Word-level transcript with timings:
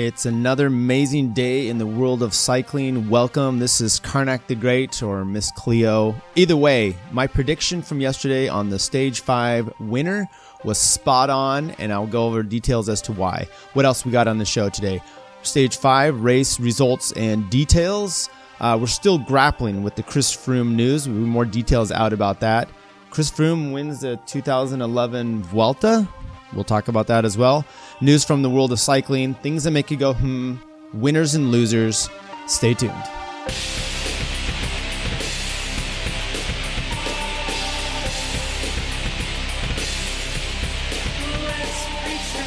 It's 0.00 0.26
another 0.26 0.68
amazing 0.68 1.32
day 1.32 1.66
in 1.66 1.78
the 1.78 1.86
world 1.86 2.22
of 2.22 2.32
cycling. 2.32 3.10
Welcome. 3.10 3.58
This 3.58 3.80
is 3.80 3.98
Karnak 3.98 4.46
the 4.46 4.54
Great 4.54 5.02
or 5.02 5.24
Miss 5.24 5.50
Cleo. 5.50 6.14
Either 6.36 6.56
way, 6.56 6.96
my 7.10 7.26
prediction 7.26 7.82
from 7.82 8.00
yesterday 8.00 8.46
on 8.46 8.70
the 8.70 8.78
Stage 8.78 9.22
5 9.22 9.80
winner 9.80 10.28
was 10.62 10.78
spot 10.78 11.30
on, 11.30 11.72
and 11.80 11.92
I'll 11.92 12.06
go 12.06 12.26
over 12.26 12.44
details 12.44 12.88
as 12.88 13.02
to 13.02 13.12
why. 13.12 13.48
What 13.72 13.86
else 13.86 14.06
we 14.06 14.12
got 14.12 14.28
on 14.28 14.38
the 14.38 14.44
show 14.44 14.68
today? 14.68 15.02
Stage 15.42 15.76
5 15.76 16.20
race 16.20 16.60
results 16.60 17.10
and 17.16 17.50
details. 17.50 18.30
Uh, 18.60 18.78
we're 18.80 18.86
still 18.86 19.18
grappling 19.18 19.82
with 19.82 19.96
the 19.96 20.04
Chris 20.04 20.30
Froome 20.30 20.76
news. 20.76 21.08
We 21.08 21.16
have 21.16 21.26
more 21.26 21.44
details 21.44 21.90
out 21.90 22.12
about 22.12 22.38
that. 22.38 22.68
Chris 23.10 23.30
Froome 23.30 23.72
wins 23.72 24.00
the 24.00 24.16
2011 24.26 25.42
Vuelta. 25.44 26.08
We'll 26.52 26.64
talk 26.64 26.88
about 26.88 27.06
that 27.08 27.24
as 27.24 27.36
well. 27.36 27.64
News 28.00 28.24
from 28.24 28.42
the 28.42 28.50
world 28.50 28.72
of 28.72 28.80
cycling, 28.80 29.34
things 29.34 29.64
that 29.64 29.70
make 29.70 29.90
you 29.90 29.96
go, 29.96 30.14
hmm, 30.14 30.56
winners 30.94 31.34
and 31.34 31.50
losers. 31.50 32.08
Stay 32.46 32.74
tuned. 32.74 32.92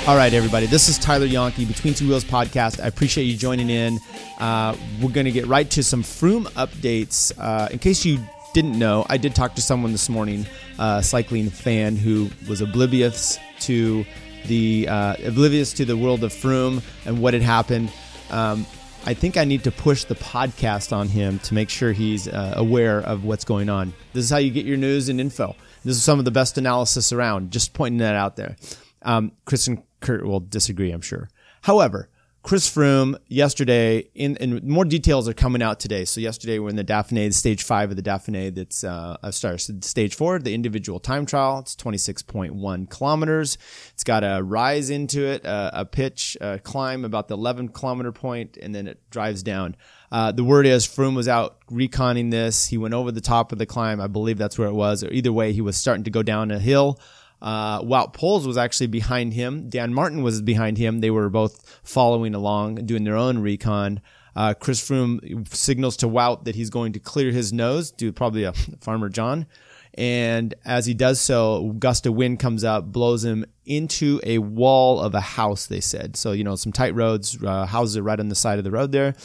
All 0.07 0.17
right, 0.17 0.33
everybody. 0.33 0.66
This 0.66 0.89
is 0.89 0.97
Tyler 0.97 1.27
Yonke, 1.27 1.67
Between 1.67 1.93
Two 1.93 2.07
Wheels 2.07 2.23
podcast. 2.23 2.83
I 2.83 2.88
appreciate 2.88 3.25
you 3.25 3.38
joining 3.38 3.69
in. 3.69 3.99
Uh, 4.39 4.75
we're 4.99 5.11
going 5.11 5.25
to 5.25 5.31
get 5.31 5.45
right 5.45 5.69
to 5.69 5.83
some 5.83 6.02
Froome 6.02 6.45
updates. 6.53 7.31
Uh, 7.38 7.69
in 7.71 7.77
case 7.77 8.03
you 8.03 8.17
didn't 8.53 8.77
know, 8.77 9.05
I 9.09 9.17
did 9.17 9.35
talk 9.35 9.55
to 9.55 9.61
someone 9.61 9.91
this 9.91 10.09
morning, 10.09 10.45
a 10.79 11.01
cycling 11.03 11.49
fan 11.49 11.95
who 11.95 12.29
was 12.47 12.61
oblivious 12.61 13.39
to 13.61 14.05
the 14.45 14.87
uh, 14.87 15.15
oblivious 15.25 15.73
to 15.73 15.85
the 15.85 15.95
world 15.95 16.23
of 16.23 16.33
Froome 16.33 16.81
and 17.05 17.21
what 17.21 17.33
had 17.33 17.43
happened. 17.43 17.91
Um, 18.29 18.65
I 19.05 19.13
think 19.13 19.35
I 19.35 19.45
need 19.45 19.63
to 19.63 19.71
push 19.71 20.03
the 20.03 20.15
podcast 20.15 20.93
on 20.95 21.07
him 21.07 21.39
to 21.39 21.53
make 21.53 21.69
sure 21.69 21.91
he's 21.91 22.27
uh, 22.27 22.53
aware 22.55 22.99
of 22.99 23.23
what's 23.23 23.45
going 23.45 23.69
on. 23.69 23.93
This 24.13 24.25
is 24.25 24.30
how 24.30 24.38
you 24.38 24.52
get 24.52 24.65
your 24.65 24.77
news 24.77 25.09
and 25.09 25.19
info. 25.19 25.55
This 25.83 25.97
is 25.97 26.03
some 26.03 26.19
of 26.19 26.25
the 26.25 26.31
best 26.31 26.58
analysis 26.58 27.11
around. 27.11 27.52
Just 27.52 27.73
pointing 27.73 27.99
that 27.99 28.15
out 28.15 28.36
there. 28.36 28.58
Um, 29.02 29.31
Chris 29.45 29.67
and 29.67 29.81
Kurt 30.02 30.23
will 30.23 30.39
disagree, 30.39 30.91
I'm 30.91 31.02
sure. 31.02 31.30
However, 31.61 32.09
Chris 32.44 32.67
Froome 32.67 33.16
yesterday, 33.28 34.09
in, 34.16 34.36
in 34.38 34.67
more 34.67 34.84
details 34.84 35.30
are 35.30 35.34
coming 35.34 35.61
out 35.61 35.80
today. 35.80 36.06
So 36.06 36.20
yesterday 36.20 36.58
we're 36.58 36.70
in 36.70 36.75
the 36.75 36.83
Dauphiné, 36.83 37.31
stage 37.33 37.61
five 37.61 37.92
of 37.92 37.95
the 37.95 38.02
Dauphiné. 38.02 38.53
That's 38.53 38.83
uh, 38.83 39.17
uh 39.22 39.30
sorry, 39.30 39.59
so 39.59 39.75
stage 39.81 40.16
four, 40.16 40.39
the 40.39 40.53
individual 40.53 41.00
time 41.00 41.28
trial. 41.28 41.59
It's 41.59 41.75
twenty 41.75 42.00
six 42.00 42.23
point 42.23 42.56
one 42.56 42.88
kilometers. 42.88 43.59
It's 43.94 44.03
got 44.03 44.23
a 44.23 44.42
rise 44.42 44.89
into 44.89 45.23
it, 45.23 45.45
uh, 45.45 45.70
a 45.72 45.86
pitch, 45.86 46.36
a 46.42 46.58
climb 46.58 47.06
about 47.06 47.28
the 47.28 47.36
eleven 47.36 47.70
kilometer 47.70 48.11
point, 48.11 48.58
and 48.59 48.73
then 48.73 48.88
it 48.88 49.00
drives 49.11 49.44
down. 49.44 49.76
Uh, 50.11 50.31
the 50.31 50.44
word 50.44 50.66
is 50.66 50.88
Froome 50.88 51.16
was 51.16 51.28
out 51.28 51.59
reconning 51.67 52.31
this. 52.31 52.67
He 52.67 52.78
went 52.78 52.95
over 52.95 53.11
the 53.11 53.22
top 53.22 53.52
of 53.52 53.59
the 53.59 53.67
climb. 53.67 54.02
I 54.02 54.08
believe 54.08 54.39
that's 54.39 54.58
where 54.58 54.67
it 54.67 54.73
was. 54.73 55.03
Or 55.03 55.11
either 55.11 55.31
way, 55.31 55.53
he 55.53 55.61
was 55.61 55.78
starting 55.78 56.05
to 56.05 56.11
go 56.11 56.23
down 56.23 56.50
a 56.50 56.59
hill. 56.59 57.00
Uh, 57.42 57.81
Wout 57.81 58.14
Poels 58.14 58.45
was 58.45 58.58
actually 58.58 58.88
behind 58.88 59.34
him. 59.34 59.70
Dan 59.70 59.94
Martin 59.94 60.22
was 60.22 60.42
behind 60.42 60.78
him. 60.78 61.00
They 61.00 61.11
were 61.11 61.30
both 61.30 61.80
following 61.83 62.36
along, 62.36 62.75
doing 62.86 63.03
their 63.03 63.16
own 63.16 63.39
recon. 63.39 64.02
Uh, 64.36 64.53
Chris 64.53 64.81
Froome 64.81 65.48
signals 65.53 65.98
to 65.98 66.08
Wout 66.08 66.45
that 66.45 66.56
he's 66.56 66.70
going 66.70 66.94
to 66.94 67.00
clear 67.00 67.31
his 67.31 67.52
nose, 67.52 67.92
do 67.92 68.11
probably 68.11 68.44
a 68.44 68.53
Farmer 68.81 69.09
John. 69.09 69.48
And 69.95 70.53
as 70.64 70.86
he 70.86 70.94
does 70.94 71.20
so, 71.20 71.73
gust 71.73 72.06
of 72.06 72.14
wind 72.14 72.39
comes 72.39 72.64
up, 72.64 72.86
blows 72.86 73.25
him 73.25 73.45
into 73.66 74.22
a 74.23 74.38
wall 74.38 75.02
of 75.02 75.14
a 75.16 75.20
house, 75.20 75.67
they 75.67 75.81
said. 75.81 76.16
So, 76.16 76.31
you 76.31 76.45
know, 76.45 76.55
some 76.55 76.72
tight 76.72 76.95
roads, 76.95 77.38
uh, 77.44 77.66
houses 77.66 78.00
right 78.00 78.20
on 78.20 78.30
the 78.30 78.36
side 78.36 78.58
of 78.58 78.64
the 78.64 78.72
road 78.72 78.94
there. 78.94 79.16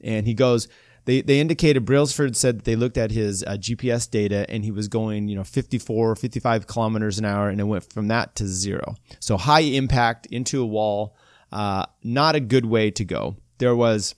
And 0.00 0.26
he 0.26 0.32
goes, 0.32 0.68
they 1.04 1.22
they 1.22 1.40
indicated 1.40 1.84
Brailsford 1.84 2.36
said 2.36 2.58
that 2.58 2.64
they 2.64 2.76
looked 2.76 2.96
at 2.96 3.10
his 3.10 3.42
uh, 3.42 3.52
GPS 3.52 4.10
data 4.10 4.46
and 4.48 4.64
he 4.64 4.70
was 4.70 4.88
going 4.88 5.28
you 5.28 5.36
know 5.36 5.44
54 5.44 6.16
55 6.16 6.66
kilometers 6.66 7.18
an 7.18 7.24
hour 7.24 7.48
and 7.48 7.60
it 7.60 7.64
went 7.64 7.92
from 7.92 8.08
that 8.08 8.34
to 8.36 8.46
zero. 8.46 8.96
So 9.20 9.36
high 9.36 9.60
impact 9.60 10.26
into 10.26 10.62
a 10.62 10.66
wall 10.66 11.16
uh, 11.52 11.86
not 12.02 12.34
a 12.34 12.40
good 12.40 12.66
way 12.66 12.90
to 12.90 13.04
go. 13.04 13.36
There 13.58 13.76
was 13.76 14.14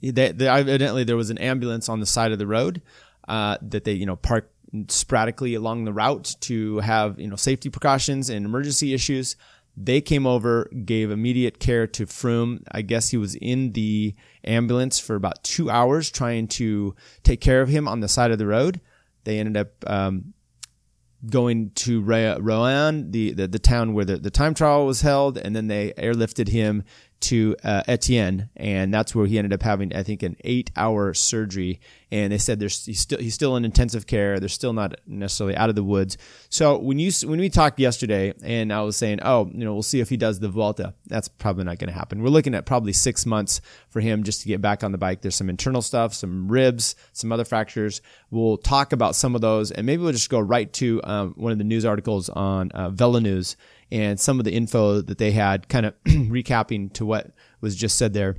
they, 0.00 0.32
they, 0.32 0.48
evidently 0.48 1.04
there 1.04 1.16
was 1.16 1.30
an 1.30 1.38
ambulance 1.38 1.88
on 1.88 2.00
the 2.00 2.06
side 2.06 2.32
of 2.32 2.38
the 2.38 2.46
road 2.46 2.82
uh, 3.28 3.58
that 3.62 3.84
they 3.84 3.92
you 3.92 4.06
know 4.06 4.16
parked 4.16 4.52
sporadically 4.88 5.54
along 5.54 5.84
the 5.84 5.92
route 5.92 6.34
to 6.40 6.78
have 6.78 7.20
you 7.20 7.28
know 7.28 7.36
safety 7.36 7.70
precautions 7.70 8.28
and 8.30 8.44
emergency 8.44 8.94
issues 8.94 9.36
they 9.76 10.00
came 10.00 10.26
over, 10.26 10.70
gave 10.84 11.10
immediate 11.10 11.58
care 11.58 11.86
to 11.86 12.06
Froome. 12.06 12.62
I 12.70 12.82
guess 12.82 13.08
he 13.08 13.16
was 13.16 13.34
in 13.36 13.72
the 13.72 14.14
ambulance 14.44 14.98
for 14.98 15.16
about 15.16 15.42
two 15.42 15.70
hours 15.70 16.10
trying 16.10 16.48
to 16.48 16.94
take 17.22 17.40
care 17.40 17.62
of 17.62 17.68
him 17.68 17.88
on 17.88 18.00
the 18.00 18.08
side 18.08 18.30
of 18.30 18.38
the 18.38 18.46
road. 18.46 18.80
They 19.24 19.38
ended 19.38 19.56
up 19.56 19.70
um, 19.86 20.34
going 21.28 21.70
to 21.70 22.02
Roanne, 22.02 23.12
the, 23.12 23.32
the, 23.32 23.48
the 23.48 23.58
town 23.58 23.94
where 23.94 24.04
the, 24.04 24.16
the 24.16 24.30
time 24.30 24.54
trial 24.54 24.84
was 24.84 25.00
held, 25.00 25.38
and 25.38 25.54
then 25.56 25.68
they 25.68 25.92
airlifted 25.92 26.48
him 26.48 26.84
to 27.20 27.54
uh, 27.62 27.82
Etienne, 27.86 28.50
and 28.56 28.92
that's 28.92 29.14
where 29.14 29.26
he 29.26 29.38
ended 29.38 29.52
up 29.52 29.62
having, 29.62 29.94
I 29.94 30.02
think, 30.02 30.24
an 30.24 30.36
eight-hour 30.42 31.14
surgery. 31.14 31.80
And 32.12 32.30
they 32.30 32.36
said 32.36 32.60
there's 32.60 32.84
he's 32.84 33.00
still 33.00 33.18
he's 33.18 33.32
still 33.32 33.56
in 33.56 33.64
intensive 33.64 34.06
care. 34.06 34.38
They're 34.38 34.50
still 34.50 34.74
not 34.74 35.00
necessarily 35.06 35.56
out 35.56 35.70
of 35.70 35.74
the 35.74 35.82
woods. 35.82 36.18
So 36.50 36.76
when 36.76 36.98
you 36.98 37.10
when 37.24 37.40
we 37.40 37.48
talked 37.48 37.80
yesterday, 37.80 38.34
and 38.44 38.70
I 38.70 38.82
was 38.82 38.98
saying, 38.98 39.20
oh, 39.22 39.50
you 39.50 39.64
know, 39.64 39.72
we'll 39.72 39.82
see 39.82 40.00
if 40.00 40.10
he 40.10 40.18
does 40.18 40.38
the 40.38 40.50
Vuelta. 40.50 40.92
That's 41.06 41.28
probably 41.28 41.64
not 41.64 41.78
going 41.78 41.88
to 41.88 41.94
happen. 41.94 42.22
We're 42.22 42.28
looking 42.28 42.54
at 42.54 42.66
probably 42.66 42.92
six 42.92 43.24
months 43.24 43.62
for 43.88 44.00
him 44.00 44.24
just 44.24 44.42
to 44.42 44.48
get 44.48 44.60
back 44.60 44.84
on 44.84 44.92
the 44.92 44.98
bike. 44.98 45.22
There's 45.22 45.36
some 45.36 45.48
internal 45.48 45.80
stuff, 45.80 46.12
some 46.12 46.48
ribs, 46.52 46.96
some 47.14 47.32
other 47.32 47.46
fractures. 47.46 48.02
We'll 48.30 48.58
talk 48.58 48.92
about 48.92 49.16
some 49.16 49.34
of 49.34 49.40
those, 49.40 49.70
and 49.70 49.86
maybe 49.86 50.02
we'll 50.02 50.12
just 50.12 50.28
go 50.28 50.38
right 50.38 50.70
to 50.74 51.00
um, 51.04 51.32
one 51.38 51.50
of 51.50 51.56
the 51.56 51.64
news 51.64 51.86
articles 51.86 52.28
on 52.28 52.70
uh, 52.74 52.90
VeloNews 52.90 53.56
and 53.90 54.20
some 54.20 54.38
of 54.38 54.44
the 54.44 54.52
info 54.52 55.00
that 55.00 55.16
they 55.16 55.32
had, 55.32 55.68
kind 55.70 55.86
of 55.86 55.94
recapping 56.04 56.92
to 56.92 57.06
what 57.06 57.30
was 57.62 57.74
just 57.74 57.96
said 57.96 58.12
there. 58.12 58.36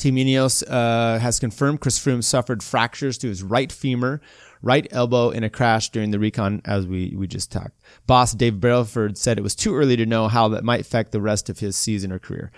Team 0.00 0.16
Ineos 0.16 0.64
uh, 0.66 1.18
has 1.18 1.38
confirmed 1.38 1.80
Chris 1.80 1.98
Froome 1.98 2.24
suffered 2.24 2.62
fractures 2.62 3.18
to 3.18 3.28
his 3.28 3.42
right 3.42 3.70
femur, 3.70 4.22
right 4.62 4.88
elbow 4.90 5.28
in 5.28 5.44
a 5.44 5.50
crash 5.50 5.90
during 5.90 6.10
the 6.10 6.18
recon, 6.18 6.62
as 6.64 6.86
we, 6.86 7.14
we 7.16 7.26
just 7.26 7.52
talked. 7.52 7.78
Boss 8.06 8.32
Dave 8.32 8.54
Brailsford 8.54 9.18
said 9.18 9.38
it 9.38 9.42
was 9.42 9.54
too 9.54 9.76
early 9.76 9.96
to 9.96 10.06
know 10.06 10.26
how 10.28 10.48
that 10.48 10.64
might 10.64 10.80
affect 10.80 11.12
the 11.12 11.20
rest 11.20 11.50
of 11.50 11.58
his 11.58 11.76
season 11.76 12.10
or 12.12 12.18
career. 12.18 12.50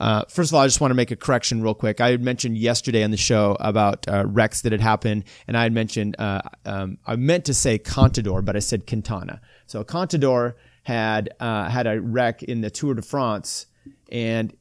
Uh, 0.00 0.24
first 0.30 0.50
of 0.50 0.54
all, 0.54 0.62
I 0.62 0.66
just 0.66 0.80
want 0.80 0.90
to 0.90 0.94
make 0.94 1.10
a 1.10 1.16
correction 1.16 1.62
real 1.62 1.74
quick. 1.74 2.00
I 2.00 2.10
had 2.10 2.22
mentioned 2.22 2.56
yesterday 2.56 3.04
on 3.04 3.10
the 3.10 3.18
show 3.18 3.58
about 3.60 4.08
uh, 4.08 4.24
wrecks 4.26 4.62
that 4.62 4.72
had 4.72 4.80
happened, 4.80 5.24
and 5.46 5.56
I 5.56 5.64
had 5.64 5.72
mentioned 5.74 6.16
uh, 6.18 6.40
um, 6.64 6.96
I 7.06 7.16
meant 7.16 7.44
to 7.46 7.54
say 7.54 7.78
Contador, 7.78 8.42
but 8.42 8.56
I 8.56 8.60
said 8.60 8.86
Quintana. 8.86 9.42
So 9.66 9.84
Contador 9.84 10.54
had 10.84 11.30
uh, 11.40 11.68
had 11.68 11.86
a 11.86 12.00
wreck 12.00 12.42
in 12.42 12.62
the 12.62 12.70
Tour 12.70 12.94
de 12.94 13.02
France 13.02 13.66
and 14.10 14.54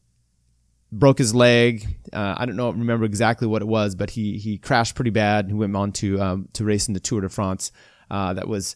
broke 1.00 1.18
his 1.18 1.36
leg. 1.36 1.98
Uh, 2.12 2.36
I 2.38 2.46
don't 2.46 2.56
know, 2.56 2.70
remember 2.70 3.06
exactly 3.06 3.48
what 3.48 3.62
it 3.62 3.68
was, 3.68 3.96
but 3.96 4.12
he 4.12 4.38
he 4.38 4.58
crashed 4.58 4.96
pretty 4.96 5.12
bad. 5.12 5.48
He 5.48 5.54
went 5.54 5.76
on 5.76 5.92
to 5.94 6.22
um, 6.22 6.50
to 6.54 6.64
race 6.64 6.88
in 6.88 6.94
the 6.94 7.00
Tour 7.00 7.22
de 7.22 7.30
France. 7.30 7.72
Uh, 8.10 8.34
that 8.34 8.48
was. 8.48 8.76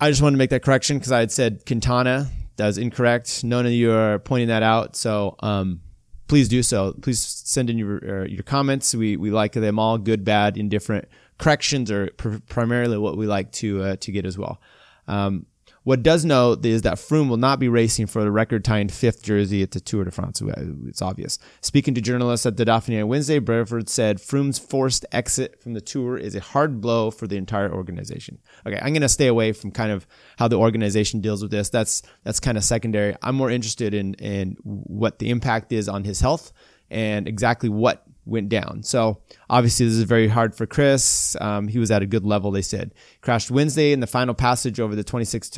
I 0.00 0.10
just 0.10 0.22
wanted 0.22 0.36
to 0.36 0.38
make 0.38 0.50
that 0.50 0.62
correction 0.62 0.96
because 0.98 1.10
I 1.10 1.18
had 1.20 1.32
said 1.32 1.66
Quintana. 1.66 2.28
That 2.56 2.66
was 2.66 2.78
incorrect. 2.78 3.42
None 3.42 3.66
of 3.66 3.72
you 3.72 3.92
are 3.92 4.18
pointing 4.18 4.48
that 4.48 4.62
out, 4.62 4.94
so 4.96 5.36
um, 5.40 5.80
please 6.28 6.48
do 6.48 6.62
so. 6.62 6.94
Please 7.02 7.20
send 7.20 7.68
in 7.70 7.78
your 7.78 8.22
uh, 8.22 8.24
your 8.24 8.44
comments. 8.44 8.94
We 8.94 9.16
we 9.16 9.30
like 9.30 9.52
them 9.52 9.78
all, 9.78 9.98
good, 9.98 10.24
bad, 10.24 10.56
indifferent. 10.56 11.08
Corrections 11.38 11.90
are 11.90 12.10
pr- 12.16 12.38
primarily 12.48 12.98
what 12.98 13.16
we 13.16 13.26
like 13.26 13.50
to 13.52 13.82
uh, 13.82 13.96
to 13.96 14.12
get 14.12 14.24
as 14.24 14.38
well. 14.38 14.60
Um, 15.08 15.46
what 15.88 16.02
does 16.02 16.22
know 16.22 16.52
is 16.52 16.82
that 16.82 16.98
Froome 16.98 17.30
will 17.30 17.38
not 17.38 17.58
be 17.58 17.66
racing 17.66 18.08
for 18.08 18.22
the 18.22 18.30
record 18.30 18.62
tying 18.62 18.90
fifth 18.90 19.22
jersey 19.22 19.62
at 19.62 19.70
the 19.70 19.80
Tour 19.80 20.04
de 20.04 20.10
France. 20.10 20.42
It's 20.86 21.00
obvious. 21.00 21.38
Speaking 21.62 21.94
to 21.94 22.02
journalists 22.02 22.44
at 22.44 22.58
the 22.58 22.66
Dauphiné 22.66 23.00
on 23.02 23.08
Wednesday, 23.08 23.38
Brailsford 23.38 23.88
said 23.88 24.18
Froome's 24.18 24.58
forced 24.58 25.06
exit 25.12 25.62
from 25.62 25.72
the 25.72 25.80
Tour 25.80 26.18
is 26.18 26.34
a 26.34 26.40
hard 26.40 26.82
blow 26.82 27.10
for 27.10 27.26
the 27.26 27.38
entire 27.38 27.72
organization. 27.72 28.36
Okay, 28.66 28.76
I'm 28.76 28.92
going 28.92 29.00
to 29.00 29.08
stay 29.08 29.28
away 29.28 29.52
from 29.52 29.70
kind 29.70 29.90
of 29.90 30.06
how 30.38 30.46
the 30.46 30.58
organization 30.58 31.22
deals 31.22 31.40
with 31.40 31.50
this. 31.50 31.70
That's 31.70 32.02
that's 32.22 32.38
kind 32.38 32.58
of 32.58 32.64
secondary. 32.64 33.16
I'm 33.22 33.34
more 33.34 33.50
interested 33.50 33.94
in 33.94 34.12
in 34.16 34.58
what 34.62 35.20
the 35.20 35.30
impact 35.30 35.72
is 35.72 35.88
on 35.88 36.04
his 36.04 36.20
health 36.20 36.52
and 36.90 37.26
exactly 37.26 37.70
what 37.70 38.04
went 38.26 38.50
down. 38.50 38.82
So 38.82 39.22
obviously 39.48 39.86
this 39.86 39.94
is 39.94 40.02
very 40.02 40.28
hard 40.28 40.54
for 40.54 40.66
Chris. 40.66 41.34
Um, 41.40 41.66
he 41.66 41.78
was 41.78 41.90
at 41.90 42.02
a 42.02 42.06
good 42.06 42.24
level, 42.26 42.50
they 42.50 42.62
said. 42.62 42.92
Crashed 43.22 43.50
Wednesday 43.50 43.92
in 43.92 44.00
the 44.00 44.06
final 44.06 44.34
passage 44.34 44.78
over 44.78 44.94
the 44.94 45.04
26 45.04 45.48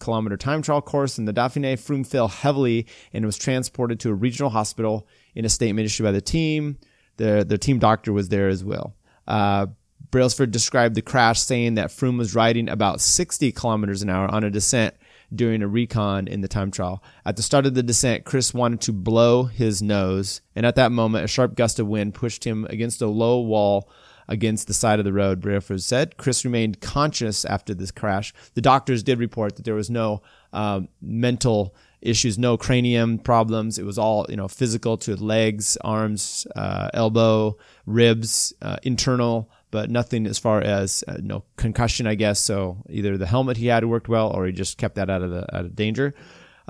kilometer 0.00 0.36
time 0.36 0.62
trial 0.62 0.82
course 0.82 1.18
in 1.18 1.26
the 1.26 1.32
Dauphiné. 1.32 1.74
Froome 1.74 2.06
fell 2.06 2.28
heavily 2.28 2.86
and 3.12 3.24
was 3.24 3.38
transported 3.38 4.00
to 4.00 4.10
a 4.10 4.14
regional 4.14 4.50
hospital 4.50 5.06
in 5.34 5.44
a 5.44 5.48
statement 5.48 5.86
issued 5.86 6.04
by 6.04 6.12
the 6.12 6.20
team. 6.20 6.78
The, 7.16 7.44
the 7.46 7.58
team 7.58 7.78
doctor 7.78 8.12
was 8.12 8.28
there 8.30 8.48
as 8.48 8.64
well. 8.64 8.94
Uh, 9.28 9.66
Brailsford 10.10 10.50
described 10.50 10.94
the 10.96 11.02
crash 11.02 11.40
saying 11.40 11.74
that 11.74 11.90
Froome 11.90 12.18
was 12.18 12.34
riding 12.34 12.68
about 12.68 13.00
60 13.00 13.52
kilometers 13.52 14.02
an 14.02 14.10
hour 14.10 14.28
on 14.28 14.42
a 14.42 14.50
descent 14.50 14.94
during 15.32 15.62
a 15.62 15.68
recon 15.68 16.26
in 16.26 16.40
the 16.40 16.48
time 16.48 16.70
trial. 16.70 17.02
At 17.24 17.36
the 17.36 17.42
start 17.42 17.66
of 17.66 17.74
the 17.74 17.82
descent, 17.82 18.24
Chris 18.24 18.52
wanted 18.52 18.80
to 18.82 18.92
blow 18.92 19.44
his 19.44 19.80
nose, 19.80 20.40
and 20.56 20.66
at 20.66 20.74
that 20.76 20.90
moment, 20.90 21.24
a 21.24 21.28
sharp 21.28 21.54
gust 21.54 21.78
of 21.78 21.86
wind 21.86 22.14
pushed 22.14 22.44
him 22.44 22.66
against 22.68 23.02
a 23.02 23.06
low 23.06 23.40
wall 23.40 23.88
against 24.30 24.68
the 24.68 24.74
side 24.74 25.00
of 25.00 25.04
the 25.04 25.12
road, 25.12 25.40
Brailsford 25.40 25.82
said. 25.82 26.16
Chris 26.16 26.44
remained 26.44 26.80
conscious 26.80 27.44
after 27.44 27.74
this 27.74 27.90
crash. 27.90 28.32
The 28.54 28.60
doctors 28.62 29.02
did 29.02 29.18
report 29.18 29.56
that 29.56 29.64
there 29.64 29.74
was 29.74 29.90
no 29.90 30.22
um, 30.52 30.88
mental 31.02 31.74
issues, 32.00 32.38
no 32.38 32.56
cranium 32.56 33.18
problems. 33.18 33.78
It 33.78 33.84
was 33.84 33.98
all 33.98 34.24
you 34.28 34.36
know 34.36 34.48
physical 34.48 34.96
to 34.98 35.16
legs, 35.16 35.76
arms, 35.82 36.46
uh, 36.56 36.88
elbow, 36.94 37.58
ribs, 37.84 38.54
uh, 38.62 38.76
internal, 38.84 39.50
but 39.70 39.90
nothing 39.90 40.26
as 40.26 40.38
far 40.38 40.60
as 40.60 41.04
uh, 41.08 41.18
no 41.20 41.44
concussion, 41.56 42.06
I 42.06 42.14
guess. 42.14 42.40
So 42.40 42.78
either 42.88 43.18
the 43.18 43.26
helmet 43.26 43.56
he 43.56 43.66
had 43.66 43.84
worked 43.84 44.08
well, 44.08 44.30
or 44.30 44.46
he 44.46 44.52
just 44.52 44.78
kept 44.78 44.94
that 44.94 45.10
out 45.10 45.22
of 45.22 45.30
the 45.30 45.54
out 45.54 45.64
of 45.64 45.76
danger. 45.76 46.14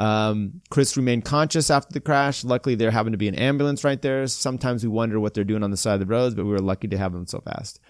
Um, 0.00 0.62
Chris 0.70 0.96
remained 0.96 1.26
conscious 1.26 1.68
after 1.68 1.92
the 1.92 2.00
crash. 2.00 2.42
Luckily, 2.42 2.74
there 2.74 2.90
happened 2.90 3.12
to 3.12 3.18
be 3.18 3.28
an 3.28 3.34
ambulance 3.34 3.84
right 3.84 4.00
there. 4.00 4.26
Sometimes 4.26 4.82
we 4.82 4.88
wonder 4.88 5.20
what 5.20 5.34
they're 5.34 5.44
doing 5.44 5.62
on 5.62 5.70
the 5.70 5.76
side 5.76 5.92
of 5.92 6.00
the 6.00 6.06
roads, 6.06 6.34
but 6.34 6.46
we 6.46 6.50
were 6.50 6.58
lucky 6.58 6.88
to 6.88 6.96
have 6.96 7.12
them 7.12 7.26
so 7.26 7.40
fast. 7.40 7.80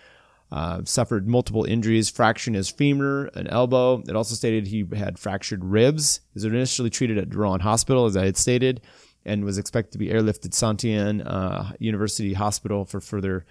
Uh, 0.50 0.80
suffered 0.84 1.28
multiple 1.28 1.62
injuries, 1.62 2.10
fracturing 2.10 2.54
his 2.54 2.68
femur, 2.68 3.30
an 3.34 3.46
elbow. 3.46 4.02
It 4.08 4.16
also 4.16 4.34
stated 4.34 4.66
he 4.66 4.84
had 4.92 5.20
fractured 5.20 5.64
ribs. 5.64 6.18
He 6.32 6.38
was 6.38 6.44
initially 6.44 6.90
treated 6.90 7.16
at 7.16 7.32
Roanne 7.32 7.60
Hospital, 7.60 8.06
as 8.06 8.16
I 8.16 8.24
had 8.24 8.36
stated, 8.36 8.80
and 9.24 9.44
was 9.44 9.56
expected 9.56 9.92
to 9.92 9.98
be 9.98 10.08
airlifted 10.08 10.52
Saint 10.52 10.84
uh, 11.24 11.70
University 11.78 12.32
Hospital 12.32 12.84
for 12.84 13.00
further 13.00 13.46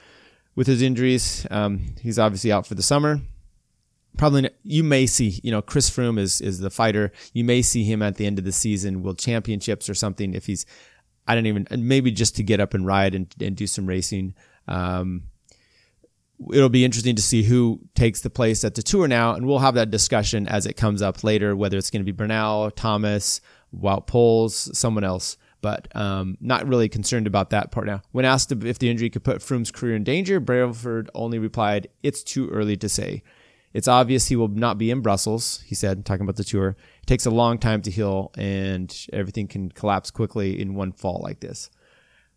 with 0.56 0.68
his 0.68 0.82
injuries. 0.82 1.48
Um, 1.50 1.96
he's 2.02 2.20
obviously 2.20 2.52
out 2.52 2.68
for 2.68 2.76
the 2.76 2.84
summer 2.84 3.22
probably 4.18 4.50
you 4.64 4.84
may 4.84 5.06
see 5.06 5.40
you 5.44 5.52
know 5.52 5.62
Chris 5.62 5.90
Froome 5.90 6.20
is 6.20 6.42
is 6.42 6.60
the 6.60 6.70
fighter. 6.70 7.12
You 7.34 7.44
may 7.44 7.62
see 7.62 7.84
him 7.84 8.02
at 8.02 8.16
the 8.16 8.26
end 8.26 8.40
of 8.40 8.46
the 8.46 8.52
season, 8.52 9.04
World 9.04 9.20
Championships 9.20 9.90
or 9.90 9.94
something. 9.94 10.34
If 10.34 10.46
he's, 10.46 10.66
I 11.28 11.36
don't 11.36 11.46
even 11.46 11.68
maybe 11.72 12.12
just 12.12 12.36
to 12.38 12.44
get 12.44 12.60
up 12.60 12.74
and 12.74 12.86
ride 12.86 13.16
and, 13.16 13.34
and 13.40 13.56
do 13.56 13.68
some 13.68 13.86
racing. 13.86 14.36
Um, 14.68 15.24
it'll 16.54 16.70
be 16.70 16.86
interesting 16.86 17.16
to 17.16 17.22
see 17.22 17.44
who 17.44 17.82
takes 17.96 18.22
the 18.22 18.30
place 18.30 18.64
at 18.64 18.76
the 18.76 18.84
tour 18.84 19.08
now, 19.08 19.34
and 19.34 19.46
we'll 19.46 19.60
have 19.60 19.76
that 19.76 19.92
discussion 19.92 20.48
as 20.48 20.66
it 20.66 20.74
comes 20.74 21.02
up 21.02 21.24
later. 21.24 21.56
Whether 21.56 21.78
it's 21.78 21.90
going 21.90 22.02
to 22.02 22.12
be 22.12 22.16
Bernal, 22.16 22.72
Thomas, 22.72 23.42
Wout 23.76 24.08
Poels, 24.08 24.76
someone 24.76 25.04
else. 25.04 25.38
But 25.62 25.94
um, 25.94 26.38
not 26.40 26.66
really 26.70 26.88
concerned 26.88 27.28
about 27.28 27.50
that 27.50 27.70
part 27.70 27.86
now. 27.86 28.02
When 28.14 28.24
asked 28.24 28.50
if 28.50 28.80
the 28.80 28.90
injury 28.90 29.10
could 29.10 29.26
put 29.26 29.40
Froome's 29.40 29.72
career 29.72 29.94
in 29.94 30.06
danger, 30.06 30.40
Brailsford 30.40 31.10
only 31.14 31.38
replied, 31.38 31.90
"It's 32.02 32.24
too 32.24 32.48
early 32.50 32.78
to 32.78 32.88
say." 32.88 33.24
It's 33.74 33.88
obvious 33.88 34.28
he 34.28 34.36
will 34.36 34.48
not 34.48 34.78
be 34.78 34.90
in 34.90 35.02
Brussels, 35.02 35.62
he 35.66 35.76
said, 35.76 36.06
talking 36.06 36.24
about 36.24 36.38
the 36.38 36.44
tour. 36.44 36.76
It 37.02 37.06
takes 37.06 37.26
a 37.26 37.30
long 37.30 37.60
time 37.60 37.82
to 37.84 37.92
heal, 37.92 38.32
and 38.36 38.96
everything 39.14 39.48
can 39.48 39.72
collapse 39.72 40.10
quickly 40.10 40.60
in 40.60 40.74
one 40.74 40.92
fall 40.92 41.22
like 41.24 41.40
this. 41.40 41.70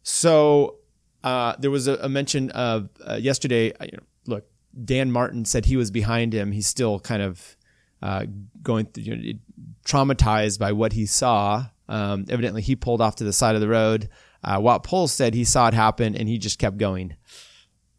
So 0.03 0.77
uh, 1.25 1.55
there 1.59 1.71
was 1.71 1.89
a, 1.89 1.95
a 1.97 2.09
mention 2.09 2.51
of 2.51 2.91
uh, 3.07 3.15
yesterday. 3.15 3.73
You 3.81 3.93
know, 3.93 4.03
look, 4.27 4.45
Dan 4.85 5.11
Martin 5.11 5.45
said 5.45 5.67
he 5.67 5.77
was 5.77 5.91
behind 5.91 6.33
him. 6.33 6.53
He's 6.53 6.67
still 6.67 7.01
kind 7.01 7.23
of 7.23 7.57
uh, 8.03 8.27
going 8.63 8.87
through, 8.87 9.05
you 9.05 9.35
know, 9.35 9.39
traumatized 9.87 10.59
by 10.59 10.73
what 10.73 10.93
he 10.93 11.07
saw. 11.07 11.67
Um, 11.89 12.27
evidently, 12.29 12.63
he 12.63 12.77
pulled 12.77 13.01
off 13.01 13.17
to 13.17 13.25
the 13.25 13.33
side 13.33 13.55
of 13.55 13.61
the 13.61 13.69
road. 13.69 14.09
Uh, 14.45 14.59
Wout 14.59 14.85
Poels 14.85 15.11
said 15.11 15.35
he 15.35 15.45
saw 15.45 15.69
it 15.69 15.75
happen 15.75 16.17
and 16.17 16.29
he 16.29 16.39
just 16.39 16.59
kept 16.59 16.77
going. 16.77 17.17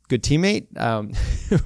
Good 0.10 0.24
teammate. 0.24 0.78
Um, 0.80 1.14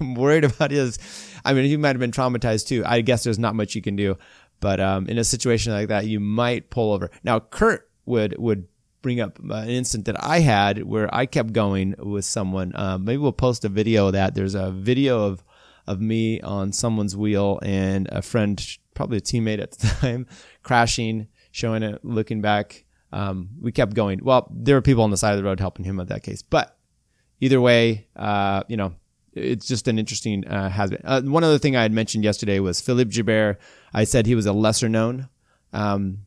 worried 0.15 0.43
about 0.43 0.71
his 0.71 0.99
I 1.47 1.53
mean, 1.53 1.65
he 1.65 1.77
might 1.77 1.89
have 1.89 1.99
been 1.99 2.11
traumatized 2.11 2.67
too. 2.67 2.83
I 2.85 3.01
guess 3.01 3.23
there's 3.23 3.39
not 3.39 3.55
much 3.55 3.73
you 3.73 3.81
can 3.81 3.95
do, 3.95 4.17
but 4.59 4.79
um, 4.79 5.07
in 5.07 5.17
a 5.17 5.23
situation 5.23 5.71
like 5.71 5.87
that, 5.87 6.05
you 6.05 6.19
might 6.19 6.69
pull 6.69 6.91
over. 6.91 7.09
Now, 7.23 7.39
Kurt 7.39 7.89
would 8.05 8.37
would 8.37 8.67
bring 9.01 9.21
up 9.21 9.39
an 9.39 9.69
incident 9.69 10.05
that 10.05 10.21
I 10.23 10.39
had 10.39 10.83
where 10.83 11.13
I 11.15 11.25
kept 11.25 11.53
going 11.53 11.95
with 11.97 12.25
someone. 12.25 12.73
Um, 12.75 13.05
maybe 13.05 13.17
we'll 13.17 13.31
post 13.31 13.63
a 13.63 13.69
video 13.69 14.07
of 14.07 14.13
that. 14.13 14.35
There's 14.35 14.55
a 14.55 14.71
video 14.71 15.23
of 15.23 15.43
of 15.87 16.01
me 16.01 16.41
on 16.41 16.73
someone's 16.73 17.15
wheel 17.15 17.59
and 17.63 18.09
a 18.11 18.21
friend, 18.21 18.61
probably 18.93 19.19
a 19.19 19.21
teammate 19.21 19.61
at 19.61 19.71
the 19.71 19.87
time, 20.01 20.27
crashing, 20.63 21.27
showing 21.51 21.81
it, 21.81 22.03
looking 22.03 22.41
back. 22.41 22.83
Um, 23.13 23.51
we 23.61 23.71
kept 23.71 23.93
going. 23.93 24.19
Well, 24.21 24.51
there 24.53 24.75
were 24.75 24.81
people 24.81 25.03
on 25.03 25.11
the 25.11 25.17
side 25.17 25.31
of 25.31 25.37
the 25.37 25.45
road 25.45 25.61
helping 25.61 25.85
him 25.85 25.95
with 25.95 26.09
that 26.09 26.23
case, 26.23 26.41
but 26.41 26.77
either 27.39 27.61
way, 27.61 28.07
uh, 28.17 28.63
you 28.67 28.75
know, 28.75 28.95
it's 29.37 29.67
just 29.67 29.87
an 29.87 29.99
interesting 29.99 30.47
uh, 30.47 30.69
has. 30.69 30.93
Uh, 31.03 31.21
one 31.21 31.43
other 31.43 31.59
thing 31.59 31.75
I 31.75 31.83
had 31.83 31.91
mentioned 31.91 32.23
yesterday 32.23 32.59
was 32.59 32.81
Philippe 32.81 33.11
Gilbert. 33.11 33.57
I 33.93 34.03
said 34.03 34.25
he 34.25 34.35
was 34.35 34.45
a 34.45 34.53
lesser 34.53 34.89
known. 34.89 35.29
Um, 35.73 36.19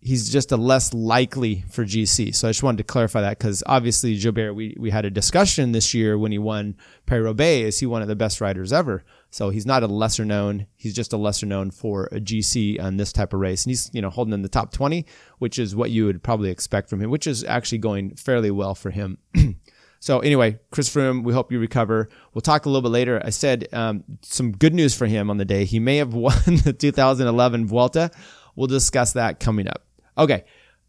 he's 0.00 0.30
just 0.30 0.50
a 0.50 0.56
less 0.56 0.94
likely 0.94 1.64
for 1.70 1.84
GC. 1.84 2.34
So 2.34 2.48
I 2.48 2.50
just 2.50 2.62
wanted 2.62 2.78
to 2.78 2.84
clarify 2.84 3.20
that 3.20 3.38
because 3.38 3.62
obviously 3.66 4.16
Gilbert, 4.16 4.54
we, 4.54 4.74
we 4.78 4.90
had 4.90 5.04
a 5.04 5.10
discussion 5.10 5.72
this 5.72 5.92
year 5.92 6.16
when 6.16 6.32
he 6.32 6.38
won 6.38 6.76
Paris 7.06 7.24
Roubaix. 7.24 7.68
Is 7.68 7.80
he 7.80 7.86
one 7.86 8.02
of 8.02 8.08
the 8.08 8.16
best 8.16 8.40
riders 8.40 8.72
ever? 8.72 9.04
So 9.30 9.50
he's 9.50 9.66
not 9.66 9.82
a 9.82 9.86
lesser 9.86 10.24
known. 10.24 10.66
He's 10.76 10.94
just 10.94 11.12
a 11.12 11.18
lesser 11.18 11.46
known 11.46 11.70
for 11.70 12.06
a 12.06 12.20
GC 12.20 12.82
on 12.82 12.96
this 12.96 13.12
type 13.12 13.32
of 13.32 13.40
race. 13.40 13.64
And 13.64 13.70
he's, 13.70 13.90
you 13.92 14.00
know, 14.00 14.10
holding 14.10 14.34
in 14.34 14.42
the 14.42 14.48
top 14.48 14.72
20, 14.72 15.04
which 15.38 15.58
is 15.58 15.76
what 15.76 15.90
you 15.90 16.06
would 16.06 16.22
probably 16.22 16.50
expect 16.50 16.88
from 16.88 17.02
him, 17.02 17.10
which 17.10 17.26
is 17.26 17.44
actually 17.44 17.78
going 17.78 18.14
fairly 18.16 18.50
well 18.50 18.74
for 18.74 18.90
him. 18.90 19.18
So 20.00 20.20
anyway, 20.20 20.58
Chris 20.70 20.88
Froome, 20.88 21.22
we 21.22 21.34
hope 21.34 21.52
you 21.52 21.58
recover. 21.58 22.08
We'll 22.32 22.40
talk 22.40 22.64
a 22.64 22.70
little 22.70 22.82
bit 22.82 22.88
later. 22.88 23.20
I 23.22 23.30
said 23.30 23.68
um, 23.72 24.02
some 24.22 24.52
good 24.52 24.74
news 24.74 24.96
for 24.96 25.06
him 25.06 25.28
on 25.28 25.36
the 25.36 25.44
day. 25.44 25.66
He 25.66 25.78
may 25.78 25.98
have 25.98 26.14
won 26.14 26.34
the 26.46 26.72
2011 26.72 27.66
Vuelta. 27.66 28.10
We'll 28.56 28.66
discuss 28.66 29.12
that 29.12 29.40
coming 29.40 29.68
up. 29.68 29.84
Okay, 30.16 30.44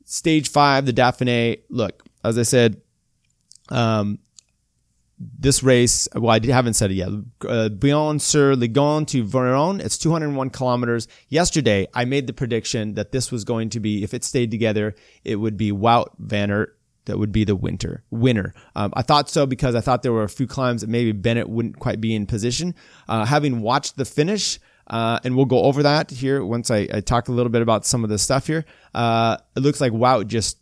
stage 0.05 0.49
five, 0.49 0.85
the 0.85 0.93
Dauphiné. 0.93 1.61
Look, 1.69 2.03
as 2.23 2.37
I 2.37 2.43
said, 2.43 2.81
um, 3.69 4.19
this 5.19 5.61
race, 5.61 6.07
well, 6.15 6.31
I 6.31 6.45
haven't 6.45 6.73
said 6.73 6.91
it 6.91 6.95
yet. 6.95 7.09
Uh, 7.47 7.69
Beyond 7.69 8.21
sur 8.21 8.55
Ligon 8.55 9.05
to 9.07 9.23
Voiron, 9.23 9.79
it's 9.79 9.97
201 9.97 10.49
kilometers. 10.49 11.07
Yesterday, 11.29 11.87
I 11.93 12.05
made 12.05 12.27
the 12.27 12.33
prediction 12.33 12.95
that 12.95 13.11
this 13.11 13.31
was 13.31 13.43
going 13.43 13.69
to 13.71 13.79
be, 13.79 14.03
if 14.03 14.13
it 14.13 14.23
stayed 14.23 14.51
together, 14.51 14.95
it 15.23 15.35
would 15.35 15.57
be 15.57 15.71
Wout 15.71 16.11
Van 16.17 16.49
Aert 16.49 16.77
that 17.05 17.17
would 17.17 17.31
be 17.31 17.43
the 17.43 17.55
winter 17.55 18.03
winner. 18.11 18.53
Um, 18.75 18.93
I 18.95 19.01
thought 19.01 19.29
so 19.29 19.45
because 19.45 19.75
I 19.75 19.81
thought 19.81 20.03
there 20.03 20.13
were 20.13 20.23
a 20.23 20.29
few 20.29 20.47
climbs 20.47 20.81
that 20.81 20.89
maybe 20.89 21.11
Bennett 21.11 21.49
wouldn't 21.49 21.79
quite 21.79 21.99
be 21.99 22.15
in 22.15 22.25
position. 22.25 22.75
Uh, 23.07 23.25
having 23.25 23.61
watched 23.61 23.97
the 23.97 24.05
finish, 24.05 24.59
uh, 24.87 25.19
and 25.23 25.35
we'll 25.35 25.45
go 25.45 25.63
over 25.63 25.83
that 25.83 26.11
here 26.11 26.43
once 26.43 26.69
I, 26.69 26.87
I, 26.93 27.01
talk 27.01 27.27
a 27.27 27.31
little 27.31 27.51
bit 27.51 27.61
about 27.61 27.85
some 27.85 28.03
of 28.03 28.09
the 28.09 28.17
stuff 28.17 28.47
here. 28.47 28.65
Uh, 28.93 29.37
it 29.55 29.61
looks 29.61 29.79
like 29.79 29.93
Wout 29.93 30.27
just, 30.27 30.57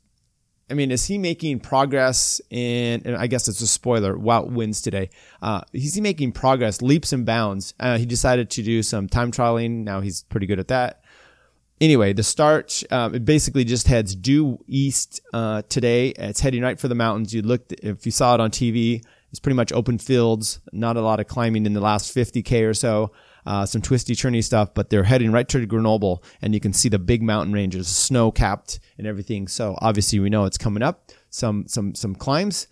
I 0.69 0.75
mean, 0.75 0.91
is 0.91 1.05
he 1.05 1.17
making 1.17 1.61
progress 1.61 2.39
in, 2.51 3.01
and 3.05 3.15
I 3.15 3.27
guess 3.27 3.47
it's 3.47 3.61
a 3.61 3.67
spoiler, 3.67 4.15
Wout 4.15 4.51
wins 4.51 4.81
today. 4.81 5.09
Uh, 5.41 5.61
is 5.73 5.95
he 5.95 6.01
making 6.01 6.33
progress, 6.33 6.81
leaps 6.81 7.11
and 7.11 7.25
bounds? 7.25 7.73
Uh, 7.79 7.97
he 7.97 8.05
decided 8.05 8.51
to 8.51 8.61
do 8.61 8.83
some 8.83 9.07
time 9.07 9.31
trialing. 9.31 9.83
Now 9.83 10.01
he's 10.01 10.23
pretty 10.23 10.45
good 10.45 10.59
at 10.59 10.67
that 10.67 11.01
anyway, 11.81 12.13
the 12.13 12.23
start 12.23 12.83
um, 12.91 13.15
it 13.15 13.25
basically 13.25 13.63
just 13.63 13.87
heads 13.87 14.15
due 14.15 14.63
east 14.67 15.21
uh, 15.33 15.61
today. 15.69 16.09
It's 16.09 16.39
heading 16.39 16.61
right 16.61 16.79
for 16.79 16.87
the 16.87 16.95
mountains. 16.95 17.33
You 17.33 17.41
looked 17.41 17.73
if 17.73 18.05
you 18.05 18.11
saw 18.11 18.35
it 18.35 18.41
on 18.41 18.51
TV. 18.51 19.03
It's 19.31 19.39
pretty 19.39 19.55
much 19.55 19.71
open 19.71 19.99
fields, 19.99 20.59
not 20.71 20.97
a 20.97 21.01
lot 21.01 21.19
of 21.19 21.27
climbing 21.27 21.67
in 21.67 21.73
the 21.73 21.81
last 21.81 22.15
50k 22.15 22.67
or 22.67 22.73
so. 22.73 23.11
Uh, 23.45 23.65
some 23.65 23.81
twisty, 23.81 24.15
turny 24.15 24.43
stuff, 24.43 24.73
but 24.73 24.89
they're 24.89 25.03
heading 25.03 25.31
right 25.31 25.47
to 25.47 25.65
Grenoble, 25.65 26.23
and 26.41 26.53
you 26.53 26.59
can 26.59 26.73
see 26.73 26.89
the 26.89 26.99
big 26.99 27.21
mountain 27.21 27.53
ranges, 27.53 27.87
snow 27.87 28.31
capped 28.31 28.79
and 28.97 29.07
everything. 29.07 29.47
So 29.47 29.75
obviously, 29.81 30.19
we 30.19 30.29
know 30.29 30.45
it's 30.45 30.57
coming 30.57 30.83
up. 30.83 31.11
Some 31.29 31.67
some 31.67 31.95
some 31.95 32.15
climbs 32.15 32.67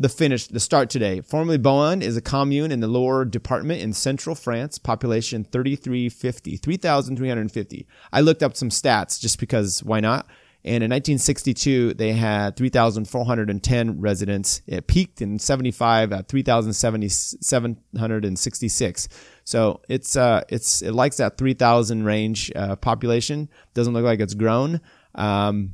the 0.00 0.08
finish, 0.08 0.46
the 0.46 0.60
start 0.60 0.90
today. 0.90 1.20
Formerly 1.20 1.58
Beaune 1.58 2.02
is 2.02 2.16
a 2.16 2.20
commune 2.20 2.70
in 2.70 2.78
the 2.80 2.86
Loire 2.86 3.24
department 3.24 3.80
in 3.80 3.92
central 3.92 4.36
France, 4.36 4.78
population 4.78 5.44
3350, 5.44 6.56
3,350. 6.56 7.86
I 8.12 8.20
looked 8.20 8.42
up 8.42 8.56
some 8.56 8.70
stats 8.70 9.20
just 9.20 9.40
because 9.40 9.82
why 9.82 10.00
not? 10.00 10.26
And 10.64 10.82
in 10.84 10.90
1962, 10.90 11.94
they 11.94 12.12
had 12.12 12.56
3,410 12.56 14.00
residents. 14.00 14.60
It 14.66 14.88
peaked 14.88 15.22
in 15.22 15.38
75 15.38 16.12
at 16.12 16.28
3,766. 16.28 19.08
So 19.44 19.80
it's, 19.88 20.16
uh, 20.16 20.42
it's, 20.48 20.82
it 20.82 20.90
likes 20.92 21.18
that 21.18 21.38
3,000 21.38 22.04
range, 22.04 22.50
uh, 22.54 22.76
population. 22.76 23.48
Doesn't 23.74 23.94
look 23.94 24.04
like 24.04 24.20
it's 24.20 24.34
grown. 24.34 24.80
Um, 25.14 25.72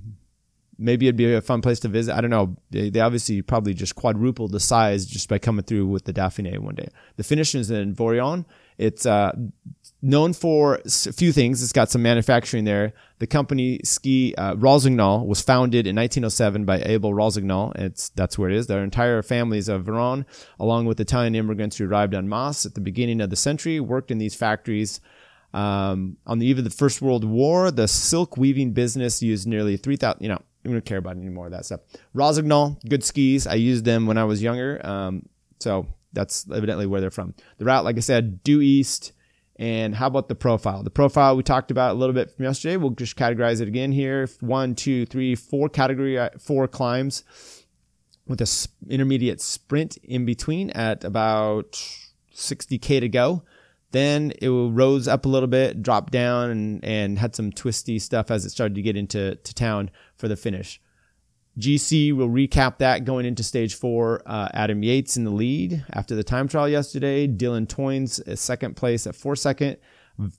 maybe 0.78 1.06
it'd 1.06 1.16
be 1.16 1.32
a 1.32 1.40
fun 1.40 1.60
place 1.60 1.80
to 1.80 1.88
visit. 1.88 2.16
I 2.16 2.20
don't 2.20 2.30
know. 2.30 2.56
They, 2.70 2.90
they 2.90 3.00
obviously 3.00 3.42
probably 3.42 3.74
just 3.74 3.94
quadrupled 3.94 4.52
the 4.52 4.60
size 4.60 5.06
just 5.06 5.28
by 5.28 5.38
coming 5.38 5.64
through 5.64 5.86
with 5.86 6.04
the 6.04 6.12
Dauphiné 6.12 6.58
one 6.58 6.74
day. 6.74 6.88
The 7.16 7.24
finish 7.24 7.54
is 7.54 7.70
in 7.70 7.94
Voiron. 7.94 8.44
It's 8.76 9.06
uh, 9.06 9.32
known 10.02 10.32
for 10.32 10.80
a 10.84 11.12
few 11.12 11.32
things. 11.32 11.62
It's 11.62 11.72
got 11.72 11.90
some 11.90 12.02
manufacturing 12.02 12.64
there. 12.64 12.92
The 13.18 13.26
company 13.26 13.80
Ski 13.84 14.34
uh, 14.36 14.56
Rossignol 14.56 15.26
was 15.26 15.40
founded 15.40 15.86
in 15.86 15.96
1907 15.96 16.64
by 16.64 16.80
Abel 16.80 17.14
Rossignol. 17.14 17.72
It's 17.76 18.08
that's 18.10 18.36
where 18.36 18.50
it 18.50 18.56
is. 18.56 18.66
Their 18.66 18.82
entire 18.82 19.22
families 19.22 19.68
of 19.68 19.84
Voiron, 19.84 20.24
along 20.58 20.86
with 20.86 21.00
Italian 21.00 21.34
immigrants 21.34 21.78
who 21.78 21.86
arrived 21.86 22.14
en 22.14 22.28
masse 22.28 22.66
at 22.66 22.74
the 22.74 22.80
beginning 22.80 23.20
of 23.20 23.30
the 23.30 23.36
century, 23.36 23.80
worked 23.80 24.10
in 24.10 24.18
these 24.18 24.34
factories 24.34 25.00
Um, 25.54 26.16
on 26.26 26.40
the 26.40 26.46
eve 26.46 26.58
of 26.58 26.64
the 26.64 26.70
First 26.70 27.00
World 27.00 27.24
War, 27.24 27.70
the 27.70 27.86
silk 27.86 28.36
weaving 28.36 28.72
business 28.72 29.22
used 29.22 29.46
nearly 29.46 29.76
3,000, 29.76 30.20
you 30.20 30.28
know, 30.28 30.42
we 30.64 30.72
don't 30.72 30.84
care 30.84 30.98
about 30.98 31.16
any 31.16 31.28
more 31.28 31.46
of 31.46 31.52
that 31.52 31.64
stuff. 31.64 31.80
Rossignol, 32.14 32.78
good 32.88 33.04
skis. 33.04 33.46
I 33.46 33.54
used 33.54 33.84
them 33.84 34.06
when 34.06 34.18
I 34.18 34.24
was 34.24 34.42
younger. 34.42 34.84
Um, 34.84 35.28
so 35.60 35.86
that's 36.12 36.50
evidently 36.50 36.86
where 36.86 37.00
they're 37.00 37.10
from. 37.10 37.34
The 37.58 37.64
route, 37.64 37.84
like 37.84 37.96
I 37.96 38.00
said, 38.00 38.42
due 38.42 38.60
east. 38.60 39.12
And 39.56 39.94
how 39.94 40.08
about 40.08 40.28
the 40.28 40.34
profile? 40.34 40.82
The 40.82 40.90
profile 40.90 41.36
we 41.36 41.44
talked 41.44 41.70
about 41.70 41.92
a 41.92 41.98
little 41.98 42.14
bit 42.14 42.30
from 42.30 42.44
yesterday. 42.44 42.76
We'll 42.76 42.90
just 42.90 43.16
categorize 43.16 43.60
it 43.60 43.68
again 43.68 43.92
here. 43.92 44.28
One, 44.40 44.74
two, 44.74 45.06
three, 45.06 45.36
four 45.36 45.68
category, 45.68 46.18
uh, 46.18 46.30
four 46.40 46.66
climbs 46.66 47.22
with 48.26 48.40
a 48.40 48.68
intermediate 48.88 49.40
sprint 49.40 49.96
in 49.98 50.24
between 50.24 50.70
at 50.70 51.04
about 51.04 51.72
60k 52.34 53.00
to 53.00 53.08
go. 53.08 53.42
Then 53.94 54.32
it 54.42 54.48
rose 54.48 55.06
up 55.06 55.24
a 55.24 55.28
little 55.28 55.46
bit, 55.46 55.80
dropped 55.80 56.12
down, 56.12 56.50
and, 56.50 56.84
and 56.84 57.16
had 57.16 57.36
some 57.36 57.52
twisty 57.52 58.00
stuff 58.00 58.28
as 58.28 58.44
it 58.44 58.50
started 58.50 58.74
to 58.74 58.82
get 58.82 58.96
into 58.96 59.36
to 59.36 59.54
town 59.54 59.88
for 60.16 60.26
the 60.26 60.34
finish. 60.34 60.80
GC 61.60 62.12
will 62.12 62.28
recap 62.28 62.78
that 62.78 63.04
going 63.04 63.24
into 63.24 63.44
stage 63.44 63.76
four. 63.76 64.20
Uh, 64.26 64.48
Adam 64.52 64.82
Yates 64.82 65.16
in 65.16 65.22
the 65.22 65.30
lead 65.30 65.84
after 65.92 66.16
the 66.16 66.24
time 66.24 66.48
trial 66.48 66.68
yesterday. 66.68 67.28
Dylan 67.28 67.68
Teuns 67.68 68.36
second 68.36 68.74
place 68.76 69.06
at 69.06 69.14
four 69.14 69.36
second. 69.36 69.76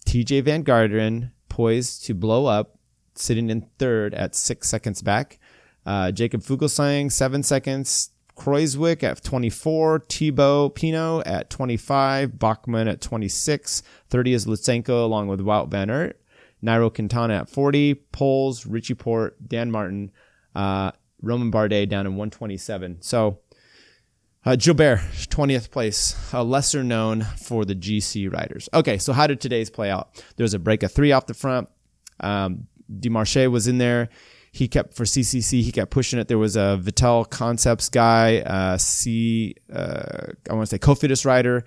Tejay 0.05 0.43
Van 0.43 0.61
Garderen 0.61 1.31
poised 1.47 2.03
to 2.07 2.13
blow 2.13 2.47
up, 2.47 2.77
sitting 3.13 3.49
in 3.49 3.69
third 3.79 4.13
at 4.13 4.35
six 4.35 4.67
seconds 4.67 5.01
back. 5.01 5.39
Uh, 5.85 6.11
Jakob 6.11 6.41
Fuglsang, 6.41 7.09
seven 7.09 7.41
seconds. 7.41 8.09
Kruijswijk 8.35 9.03
at 9.03 9.23
24, 9.23 9.99
Thibaut 10.09 10.75
Pinot 10.75 11.25
at 11.25 11.49
25, 11.49 12.37
Bachmann 12.37 12.87
at 12.87 13.01
26, 13.01 13.81
30 14.09 14.33
is 14.33 14.45
Lutsenko 14.45 15.03
along 15.03 15.27
with 15.27 15.39
Wout 15.39 15.69
van 15.69 15.89
Aert, 15.89 16.19
Nairo 16.63 16.93
Quintana 16.93 17.35
at 17.41 17.49
40, 17.49 17.95
Poels, 18.11 18.65
Richie 18.69 18.93
Porte, 18.93 19.35
Dan 19.47 19.71
Martin, 19.71 20.11
uh, 20.53 20.91
Romain 21.21 21.51
Bardet 21.51 21.89
down 21.89 22.05
in 22.05 22.13
127. 22.13 23.01
So 23.01 23.39
uh, 24.45 24.55
Gilbert, 24.55 24.99
20th 25.29 25.71
place, 25.71 26.15
a 26.33 26.43
lesser 26.43 26.83
known 26.83 27.21
for 27.21 27.65
the 27.65 27.75
GC 27.75 28.31
riders. 28.31 28.69
Okay, 28.73 28.97
so 28.97 29.13
how 29.13 29.27
did 29.27 29.41
today's 29.41 29.69
play 29.69 29.89
out? 29.89 30.23
There 30.35 30.43
was 30.43 30.53
a 30.53 30.59
break 30.59 30.83
of 30.83 30.91
three 30.91 31.11
off 31.11 31.25
the 31.25 31.33
front. 31.33 31.69
Um, 32.19 32.67
Demarche 32.91 33.49
was 33.49 33.67
in 33.67 33.79
there 33.79 34.09
he 34.55 34.69
kept 34.69 34.93
for 34.93 35.03
CCC. 35.03 35.61
He 35.61 35.71
kept 35.73 35.91
pushing 35.91 36.17
it. 36.17 36.29
There 36.29 36.37
was 36.37 36.55
a 36.55 36.77
Vital 36.77 37.25
Concepts 37.25 37.89
guy, 37.89 38.37
uh, 38.37 38.77
C, 38.77 39.53
uh, 39.71 40.27
I 40.49 40.53
want 40.53 40.69
to 40.69 40.73
say 40.73 40.79
Cofidis 40.79 41.25
rider. 41.25 41.65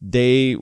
They 0.00 0.56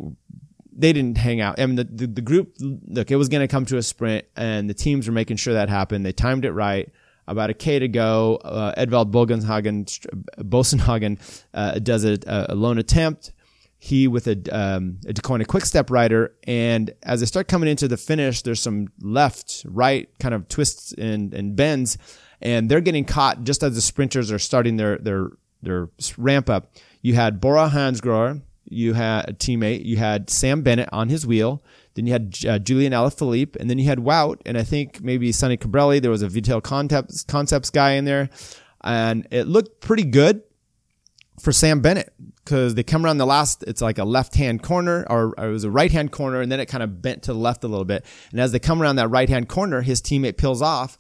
they 0.73 0.95
didn't 0.95 1.19
hang 1.19 1.43
out. 1.43 1.61
I 1.61 1.67
mean, 1.67 1.77
the, 1.77 1.85
the, 1.85 2.07
the 2.07 2.23
group, 2.23 2.55
look, 2.61 3.11
it 3.11 3.17
was 3.17 3.29
going 3.29 3.43
to 3.43 3.49
come 3.49 3.67
to 3.67 3.77
a 3.77 3.83
sprint, 3.83 4.25
and 4.37 4.71
the 4.71 4.75
teams 4.75 5.07
were 5.07 5.13
making 5.13 5.37
sure 5.37 5.53
that 5.53 5.69
happened. 5.69 6.07
They 6.07 6.13
timed 6.13 6.47
it 6.47 6.53
right. 6.53 6.91
About 7.29 7.51
a 7.51 7.55
K 7.55 7.79
to 7.79 7.89
go. 7.89 8.37
Uh, 8.37 8.73
Edvald 8.77 9.11
Boasson 9.11 10.81
Hagen 10.81 11.19
uh, 11.53 11.79
does 11.81 12.05
a, 12.07 12.19
a 12.27 12.55
lone 12.55 12.79
attempt 12.79 13.33
he 13.79 14.09
with 14.09 14.27
a, 14.27 14.39
um, 14.53 14.99
a 15.07 15.13
Deceuninck 15.13 15.47
quick 15.47 15.65
step 15.65 15.91
rider. 15.91 16.35
And 16.45 16.93
as 17.03 17.21
they 17.21 17.27
start 17.27 17.49
coming 17.49 17.69
into 17.69 17.89
the 17.89 17.97
finish, 17.97 18.43
there's 18.43 18.61
some 18.61 18.89
left, 19.01 19.65
right 19.69 20.09
kind 20.19 20.35
of 20.35 20.49
twists 20.49 20.93
and, 20.93 21.33
and 21.35 21.55
bends, 21.57 21.99
and 22.41 22.71
they're 22.71 22.81
getting 22.81 23.05
caught 23.05 23.45
just 23.45 23.63
as 23.63 23.75
the 23.75 23.81
sprinters 23.81 24.33
are 24.33 24.39
starting 24.39 24.77
their, 24.77 24.99
their, 24.99 25.31
their 25.63 25.89
ramp 26.17 26.51
up. 26.51 26.73
You 27.03 27.15
had 27.15 27.41
Bora 27.41 27.69
Hansgrohe, 27.69 28.43
you 28.65 28.95
had 28.95 29.31
a 29.31 29.33
teammate, 29.33 29.85
you 29.85 29.97
had 29.97 30.29
Sam 30.29 30.63
Bennett 30.63 30.89
on 30.93 31.09
his 31.09 31.27
wheel, 31.27 31.63
then 31.95 32.07
you 32.07 32.13
had 32.13 32.37
uh, 32.47 32.59
Julian 32.59 32.93
Alaphilippe, 32.93 33.57
and 33.57 33.71
then 33.71 33.79
you 33.79 33.87
had 33.87 33.99
Wout, 33.99 34.41
and 34.45 34.59
I 34.59 34.63
think 34.63 35.03
maybe 35.03 35.33
Sonny 35.33 35.57
Colbrelli. 35.57 36.01
There 36.01 36.11
was 36.11 36.23
a 36.23 36.29
Vital 36.29 36.61
Concepts, 36.61 37.25
Concepts 37.25 37.71
guy 37.71 37.93
in 37.93 38.05
there, 38.05 38.29
and 38.83 39.27
it 39.31 39.47
looked 39.47 39.81
pretty 39.81 40.05
good 40.05 40.43
for 41.39 41.53
Sam 41.53 41.81
Bennett 41.81 42.13
because 42.45 42.75
they 42.75 42.83
come 42.83 43.05
around 43.05 43.19
the 43.19 43.27
last, 43.27 43.63
it's 43.65 43.83
like 43.83 43.99
a 43.99 44.05
left 44.05 44.35
hand 44.35 44.63
corner 44.63 45.05
or, 45.11 45.35
or, 45.37 45.49
it 45.49 45.53
was 45.53 45.65
a 45.65 45.71
right 45.71 45.91
hand 45.91 46.13
corner 46.13 46.41
and 46.41 46.51
then 46.51 46.61
it 46.61 46.67
kind 46.67 46.83
of 46.83 47.03
bent 47.03 47.25
to 47.25 47.33
the 47.33 47.39
left 47.39 47.65
a 47.65 47.69
little 47.69 47.85
bit. 47.85 48.05
And 48.31 48.41
as 48.41 48.53
they 48.53 48.59
come 48.59 48.81
around 48.81 48.97
that 48.97 49.09
right 49.09 49.29
hand 49.29 49.49
corner, 49.49 49.83
his 49.83 50.01
teammate 50.01 50.37
peels 50.37 50.63
off 50.63 50.97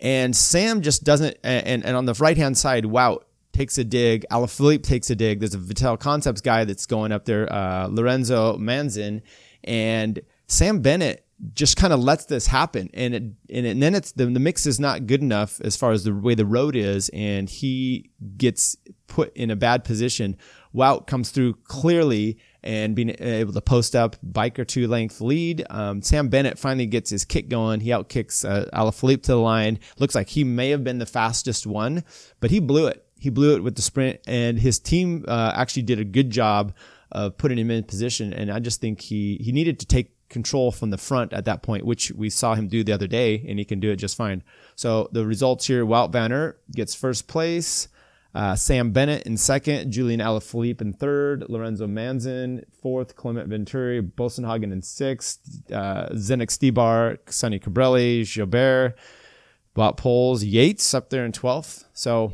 and 0.00 0.34
Sam 0.34 0.82
just 0.82 1.04
doesn't, 1.04 1.36
and, 1.42 1.84
and 1.84 1.96
on 1.96 2.04
the 2.04 2.14
right 2.14 2.36
hand 2.36 2.56
side, 2.58 2.84
Wout, 2.84 3.22
takes 3.52 3.78
a 3.78 3.84
dig. 3.84 4.26
Alaphilippe 4.30 4.82
takes 4.82 5.10
a 5.10 5.14
dig. 5.14 5.38
There's 5.38 5.54
a 5.54 5.58
Vital 5.58 5.96
Concepts 5.96 6.40
guy 6.40 6.64
that's 6.64 6.86
going 6.86 7.12
up 7.12 7.24
there, 7.24 7.50
uh, 7.52 7.86
Lorenzo 7.86 8.56
Manzin 8.58 9.22
and 9.64 10.20
Sam 10.46 10.80
Bennett 10.80 11.24
just 11.52 11.76
kind 11.76 11.92
of 11.92 12.00
lets 12.00 12.26
this 12.26 12.46
happen 12.46 12.88
and 12.94 13.14
it, 13.14 13.22
and, 13.22 13.66
it, 13.66 13.70
and 13.70 13.82
then 13.82 13.94
it's 13.94 14.12
the, 14.12 14.26
the 14.26 14.40
mix 14.40 14.66
is 14.66 14.78
not 14.78 15.06
good 15.06 15.20
enough 15.20 15.60
as 15.62 15.76
far 15.76 15.90
as 15.90 16.04
the 16.04 16.14
way 16.14 16.34
the 16.34 16.46
road 16.46 16.76
is 16.76 17.10
and 17.12 17.50
he 17.50 18.10
gets 18.36 18.76
put 19.06 19.36
in 19.36 19.50
a 19.50 19.56
bad 19.56 19.84
position 19.84 20.36
Wout 20.74 21.06
comes 21.06 21.30
through 21.30 21.54
clearly 21.64 22.38
and 22.62 22.96
being 22.96 23.14
able 23.20 23.52
to 23.52 23.60
post 23.60 23.94
up 23.94 24.16
bike 24.22 24.58
or 24.58 24.64
two 24.64 24.88
length 24.88 25.20
lead. 25.20 25.64
Um, 25.70 26.02
Sam 26.02 26.28
Bennett 26.28 26.58
finally 26.58 26.86
gets 26.86 27.10
his 27.10 27.24
kick 27.24 27.48
going. 27.48 27.80
He 27.80 27.90
outkicks 27.90 28.48
uh, 28.48 28.66
Alaphilippe 28.72 29.22
to 29.24 29.32
the 29.32 29.38
line. 29.38 29.78
Looks 29.98 30.14
like 30.14 30.28
he 30.28 30.42
may 30.42 30.70
have 30.70 30.82
been 30.82 30.98
the 30.98 31.06
fastest 31.06 31.66
one, 31.66 32.04
but 32.40 32.50
he 32.50 32.58
blew 32.58 32.86
it. 32.86 33.06
He 33.18 33.30
blew 33.30 33.56
it 33.56 33.62
with 33.62 33.76
the 33.76 33.82
sprint, 33.82 34.20
and 34.26 34.58
his 34.58 34.78
team 34.78 35.24
uh, 35.26 35.52
actually 35.54 35.82
did 35.82 35.98
a 35.98 36.04
good 36.04 36.30
job 36.30 36.74
of 37.12 37.38
putting 37.38 37.56
him 37.56 37.70
in 37.70 37.84
position. 37.84 38.34
And 38.34 38.50
I 38.50 38.58
just 38.58 38.80
think 38.80 39.00
he 39.00 39.38
he 39.42 39.52
needed 39.52 39.78
to 39.80 39.86
take 39.86 40.10
control 40.28 40.72
from 40.72 40.90
the 40.90 40.98
front 40.98 41.32
at 41.32 41.44
that 41.44 41.62
point, 41.62 41.86
which 41.86 42.10
we 42.12 42.28
saw 42.28 42.54
him 42.54 42.68
do 42.68 42.82
the 42.82 42.92
other 42.92 43.06
day, 43.06 43.44
and 43.48 43.58
he 43.58 43.64
can 43.64 43.78
do 43.80 43.90
it 43.92 43.96
just 43.96 44.16
fine. 44.16 44.42
So 44.74 45.08
the 45.12 45.24
results 45.24 45.66
here: 45.66 45.86
Wout 45.86 46.12
van 46.12 46.32
Aert 46.32 46.60
gets 46.72 46.94
first 46.94 47.28
place. 47.28 47.88
Uh, 48.34 48.56
Sam 48.56 48.90
Bennett 48.90 49.26
in 49.26 49.36
second, 49.36 49.92
Julian 49.92 50.18
Alaphilippe 50.18 50.80
in 50.80 50.92
third, 50.92 51.44
Lorenzo 51.48 51.86
Manzin 51.86 52.64
fourth, 52.82 53.14
Clement 53.14 53.48
Venturini, 53.48 54.00
Bosenhagen 54.00 54.72
in 54.72 54.82
sixth, 54.82 55.40
uh, 55.70 56.08
Zdenek 56.08 56.48
Stybar, 56.48 57.18
Sonny 57.30 57.60
Colbrelli, 57.60 58.24
Gilbert, 58.24 58.96
Wout 59.76 59.96
Poels, 59.96 60.42
Yates 60.44 60.94
up 60.94 61.10
there 61.10 61.24
in 61.24 61.30
twelfth. 61.30 61.84
So 61.92 62.32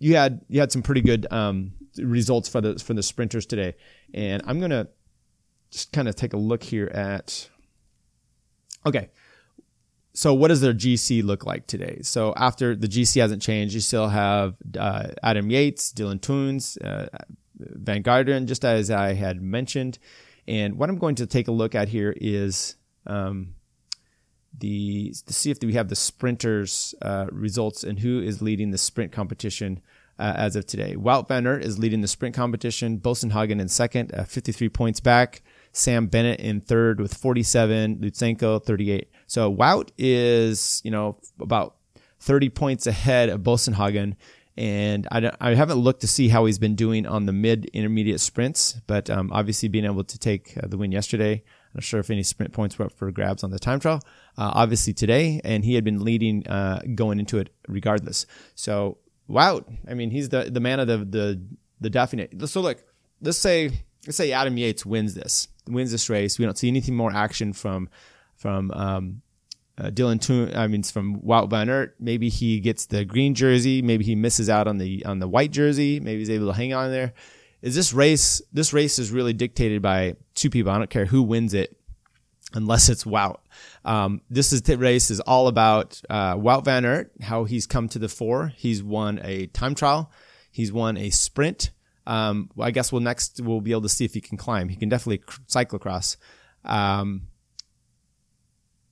you 0.00 0.16
had 0.16 0.40
you 0.48 0.58
had 0.58 0.72
some 0.72 0.82
pretty 0.82 1.00
good 1.00 1.28
um, 1.30 1.72
results 1.98 2.48
for 2.48 2.60
the 2.60 2.76
for 2.78 2.92
the 2.92 3.04
sprinters 3.04 3.46
today, 3.46 3.76
and 4.12 4.42
I'm 4.46 4.58
gonna 4.58 4.88
just 5.70 5.92
kind 5.92 6.08
of 6.08 6.16
take 6.16 6.32
a 6.32 6.38
look 6.38 6.64
here 6.64 6.88
at. 6.88 7.48
Okay, 8.84 9.10
so 10.16 10.32
what 10.32 10.48
does 10.48 10.62
their 10.62 10.72
GC 10.72 11.22
look 11.22 11.44
like 11.44 11.66
today? 11.66 11.98
So 12.00 12.32
after 12.38 12.74
the 12.74 12.88
GC 12.88 13.20
hasn't 13.20 13.42
changed, 13.42 13.74
you 13.74 13.82
still 13.82 14.08
have 14.08 14.56
uh, 14.78 15.08
Adam 15.22 15.50
Yates, 15.50 15.92
Dylan 15.92 16.20
Teuns, 16.20 16.82
uh, 16.82 17.08
Van 17.58 18.02
Garderen, 18.02 18.46
just 18.46 18.64
as 18.64 18.90
I 18.90 19.12
had 19.12 19.42
mentioned. 19.42 19.98
And 20.48 20.78
what 20.78 20.88
I'm 20.88 20.96
going 20.96 21.16
to 21.16 21.26
take 21.26 21.48
a 21.48 21.52
look 21.52 21.74
at 21.74 21.88
here 21.88 22.14
is 22.16 22.76
um, 23.06 23.56
the 24.58 25.12
to 25.26 25.34
see 25.34 25.50
if 25.50 25.58
we 25.62 25.74
have 25.74 25.90
the 25.90 25.96
sprinters 25.96 26.94
uh, 27.02 27.26
results 27.30 27.84
and 27.84 27.98
who 27.98 28.18
is 28.18 28.40
leading 28.40 28.70
the 28.70 28.78
sprint 28.78 29.12
competition 29.12 29.82
uh, 30.18 30.32
as 30.34 30.56
of 30.56 30.66
today. 30.66 30.96
Wout 30.96 31.28
van 31.28 31.46
Aert 31.46 31.62
is 31.62 31.78
leading 31.78 32.00
the 32.00 32.08
sprint 32.08 32.34
competition. 32.34 32.98
Boasson 32.98 33.32
Hagen 33.32 33.60
in 33.60 33.68
second, 33.68 34.14
uh, 34.14 34.24
53 34.24 34.70
points 34.70 35.00
back. 35.00 35.42
Sam 35.72 36.06
Bennett 36.06 36.40
in 36.40 36.62
third 36.62 37.00
with 37.00 37.12
47. 37.12 37.98
Lutsenko 37.98 38.64
38. 38.64 39.10
So 39.26 39.52
Wout 39.54 39.90
is, 39.98 40.80
you 40.84 40.90
know, 40.90 41.18
about 41.40 41.76
30 42.20 42.50
points 42.50 42.86
ahead 42.86 43.28
of 43.28 43.42
Boasson 43.42 43.74
Hagen. 43.74 44.16
And 44.56 45.06
I, 45.10 45.32
I 45.40 45.54
haven't 45.54 45.78
looked 45.78 46.00
to 46.00 46.06
see 46.06 46.28
how 46.28 46.46
he's 46.46 46.58
been 46.58 46.76
doing 46.76 47.06
on 47.06 47.26
the 47.26 47.32
mid 47.32 47.66
intermediate 47.66 48.20
sprints, 48.20 48.80
but 48.86 49.10
um, 49.10 49.30
obviously 49.32 49.68
being 49.68 49.84
able 49.84 50.04
to 50.04 50.18
take 50.18 50.56
uh, 50.56 50.66
the 50.66 50.78
win 50.78 50.92
yesterday. 50.92 51.34
I'm 51.34 51.78
not 51.80 51.84
sure 51.84 52.00
if 52.00 52.08
any 52.08 52.22
sprint 52.22 52.54
points 52.54 52.78
were 52.78 52.86
up 52.86 52.92
for 52.92 53.10
grabs 53.10 53.44
on 53.44 53.50
the 53.50 53.58
time 53.58 53.80
trial. 53.80 54.00
Uh, 54.38 54.52
obviously 54.54 54.94
today, 54.94 55.42
and 55.44 55.62
he 55.62 55.74
had 55.74 55.84
been 55.84 56.02
leading 56.02 56.46
uh, 56.46 56.80
going 56.94 57.18
into 57.18 57.36
it 57.38 57.50
regardless. 57.68 58.24
So 58.54 58.96
Wout, 59.28 59.64
I 59.86 59.92
mean, 59.92 60.10
he's 60.10 60.30
the 60.30 60.44
the 60.44 60.60
man 60.60 60.80
of 60.80 60.86
the 60.86 60.98
the 60.98 61.42
the 61.80 61.90
definite. 61.90 62.48
So 62.48 62.62
look, 62.62 62.82
let's 63.20 63.38
say 63.38 63.72
let's 64.06 64.16
say 64.16 64.32
Adam 64.32 64.56
Yates 64.56 64.86
wins 64.86 65.14
this, 65.14 65.48
wins 65.66 65.90
this 65.90 66.08
race. 66.08 66.38
We 66.38 66.44
don't 66.44 66.56
see 66.56 66.68
anything 66.68 66.96
more 66.96 67.12
action 67.12 67.52
from 67.52 67.88
from 68.36 68.70
um, 68.72 69.22
uh, 69.78 69.90
Dylan 69.90 70.18
Teuns, 70.18 70.56
I 70.56 70.66
mean, 70.66 70.82
from 70.82 71.20
Wout 71.20 71.50
van 71.50 71.68
Aert. 71.68 71.96
Maybe 72.00 72.28
he 72.28 72.60
gets 72.60 72.86
the 72.86 73.04
green 73.04 73.34
jersey. 73.34 73.82
Maybe 73.82 74.04
he 74.04 74.14
misses 74.14 74.48
out 74.48 74.68
on 74.68 74.78
the 74.78 75.04
on 75.04 75.18
the 75.18 75.28
white 75.28 75.50
jersey. 75.50 76.00
Maybe 76.00 76.20
he's 76.20 76.30
able 76.30 76.46
to 76.46 76.52
hang 76.52 76.72
on 76.72 76.90
there. 76.90 77.12
Is 77.62 77.74
this 77.74 77.92
race? 77.92 78.40
This 78.52 78.72
race 78.72 78.98
is 78.98 79.10
really 79.10 79.32
dictated 79.32 79.82
by 79.82 80.16
two 80.34 80.50
people. 80.50 80.72
I 80.72 80.78
don't 80.78 80.90
care 80.90 81.06
who 81.06 81.22
wins 81.22 81.52
it, 81.52 81.76
unless 82.54 82.88
it's 82.88 83.04
Wout. 83.04 83.38
Um, 83.84 84.22
this 84.30 84.52
is 84.52 84.62
the 84.62 84.78
race 84.78 85.10
is 85.10 85.20
all 85.20 85.48
about 85.48 86.00
uh, 86.08 86.36
Wout 86.36 86.64
van 86.64 86.84
Aert, 86.84 87.12
how 87.20 87.44
he's 87.44 87.66
come 87.66 87.88
to 87.90 87.98
the 87.98 88.08
fore. 88.08 88.52
He's 88.56 88.82
won 88.82 89.20
a 89.22 89.46
time 89.48 89.74
trial. 89.74 90.10
He's 90.50 90.72
won 90.72 90.96
a 90.96 91.10
sprint. 91.10 91.70
Um, 92.06 92.50
I 92.58 92.70
guess 92.70 92.92
we'll 92.92 93.02
next 93.02 93.40
we'll 93.42 93.60
be 93.60 93.72
able 93.72 93.82
to 93.82 93.88
see 93.88 94.04
if 94.04 94.14
he 94.14 94.20
can 94.20 94.38
climb. 94.38 94.68
He 94.68 94.76
can 94.76 94.88
definitely 94.88 95.24
cyclocross. 95.48 96.16
Um, 96.64 97.28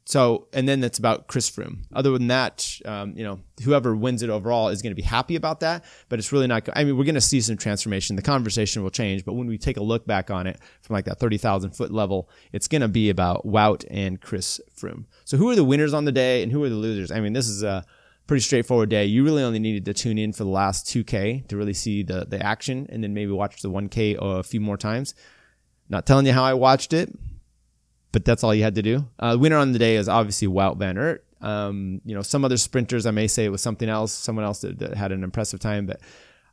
so, 0.07 0.49
and 0.53 0.69
then 0.69 0.85
it's 0.85 0.99
about 0.99 1.29
Chris 1.29 1.51
Froome. 1.51 1.79
Other 1.95 2.11
than 2.11 2.27
that, 2.27 2.79
um, 2.85 3.15
you 3.17 3.25
know, 3.25 3.41
whoever 3.63 3.97
wins 3.97 4.23
it 4.23 4.29
overall 4.29 4.69
is 4.69 4.83
going 4.83 4.91
to 4.91 4.97
be 4.97 5.03
happy 5.03 5.35
about 5.35 5.61
that, 5.61 5.83
but 6.11 6.19
it's 6.19 6.31
really 6.31 6.47
not, 6.47 6.69
I 6.75 6.85
mean, 6.85 6.99
we're 6.99 7.05
going 7.05 7.15
to 7.15 7.23
see 7.23 7.41
some 7.41 7.57
transformation. 7.57 8.15
The 8.15 8.23
conversation 8.23 8.83
will 8.83 8.91
change, 8.91 9.25
but 9.25 9.33
when 9.33 9.47
we 9.47 9.57
take 9.57 9.79
a 9.79 9.83
look 9.83 10.07
back 10.07 10.31
on 10.31 10.47
it 10.47 10.61
from 10.83 10.95
like 10.95 11.07
that 11.07 11.19
30,000 11.19 11.71
foot 11.71 11.91
level, 11.91 12.29
it's 12.53 12.69
going 12.69 12.83
to 12.83 12.89
be 12.89 13.09
about 13.09 13.47
Wout 13.47 13.87
and 13.91 14.21
Chris 14.21 14.61
Froome. 14.79 15.07
So 15.25 15.39
who 15.39 15.49
are 15.49 15.57
the 15.57 15.65
winners 15.65 15.95
on 15.95 16.05
the 16.05 16.13
day 16.13 16.43
and 16.43 16.53
who 16.53 16.63
are 16.65 16.69
the 16.69 16.75
losers? 16.75 17.11
I 17.11 17.21
mean, 17.21 17.33
this 17.33 17.49
is 17.49 17.63
a 17.63 17.83
pretty 18.27 18.43
straightforward 18.43 18.91
day. 18.91 19.07
You 19.07 19.25
really 19.25 19.43
only 19.43 19.59
needed 19.59 19.87
to 19.87 19.95
tune 19.95 20.19
in 20.19 20.35
for 20.35 20.45
the 20.45 20.51
last 20.51 20.87
2K 20.87 21.49
to 21.49 21.57
really 21.57 21.75
see 21.75 22.03
the, 22.03 22.27
the 22.27 22.45
action 22.45 22.87
and 22.91 23.03
then 23.03 23.15
maybe 23.15 23.33
watch 23.33 23.63
the 23.63 23.71
1K 23.71 24.19
a 24.21 24.43
few 24.43 24.61
more 24.61 24.77
times. 24.77 25.15
Not 25.89 26.05
telling 26.05 26.27
you 26.27 26.33
how 26.33 26.45
I 26.45 26.53
watched 26.53 26.93
it 26.93 27.11
but 28.15 28.25
that's 28.25 28.45
all 28.45 28.55
you 28.55 28.63
had 28.63 28.77
to 28.77 28.83
do. 28.83 29.05
Uh, 29.19 29.37
winner 29.39 29.57
on 29.57 29.73
the 29.73 29.79
day 29.79 29.97
is 29.97 30.09
obviously 30.09 30.47
Wout 30.47 30.77
Van 30.77 30.97
Aert. 30.97 31.25
Um, 31.41 32.01
you 32.05 32.15
know, 32.15 32.23
some 32.23 32.45
other 32.45 32.57
sprinters, 32.57 33.07
I 33.07 33.11
may 33.11 33.27
say 33.27 33.45
it 33.45 33.49
was 33.49 33.61
something 33.61 33.89
else, 33.89 34.13
someone 34.13 34.45
else 34.45 34.61
that, 34.61 34.79
that 34.79 34.95
had 34.95 35.11
an 35.11 35.25
impressive 35.25 35.59
time, 35.59 35.85
but 35.85 36.01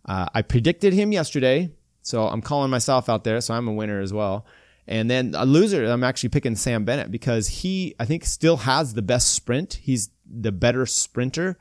uh, 0.06 0.26
I 0.34 0.42
predicted 0.42 0.92
him 0.92 1.12
yesterday. 1.12 1.72
So 2.02 2.28
I'm 2.28 2.42
calling 2.42 2.72
myself 2.72 3.10
out 3.10 3.24
there. 3.24 3.40
So 3.42 3.54
I'm 3.54 3.68
a 3.68 3.74
winner 3.74 4.02
as 4.02 4.12
well. 4.12 4.48
And 4.88 5.08
then 5.08 5.36
a 5.38 5.46
loser, 5.46 5.86
I'm 5.86 6.04
actually 6.04 6.30
picking 6.30 6.56
Sam 6.56 6.84
Bennett 6.84 7.12
because 7.12 7.48
he, 7.48 7.94
I 8.00 8.06
think, 8.06 8.26
still 8.26 8.58
has 8.58 8.96
the 8.96 9.04
best 9.04 9.32
sprint. 9.32 9.76
He's 9.76 10.10
the 10.26 10.52
better 10.52 10.88
sprinter. 10.88 11.60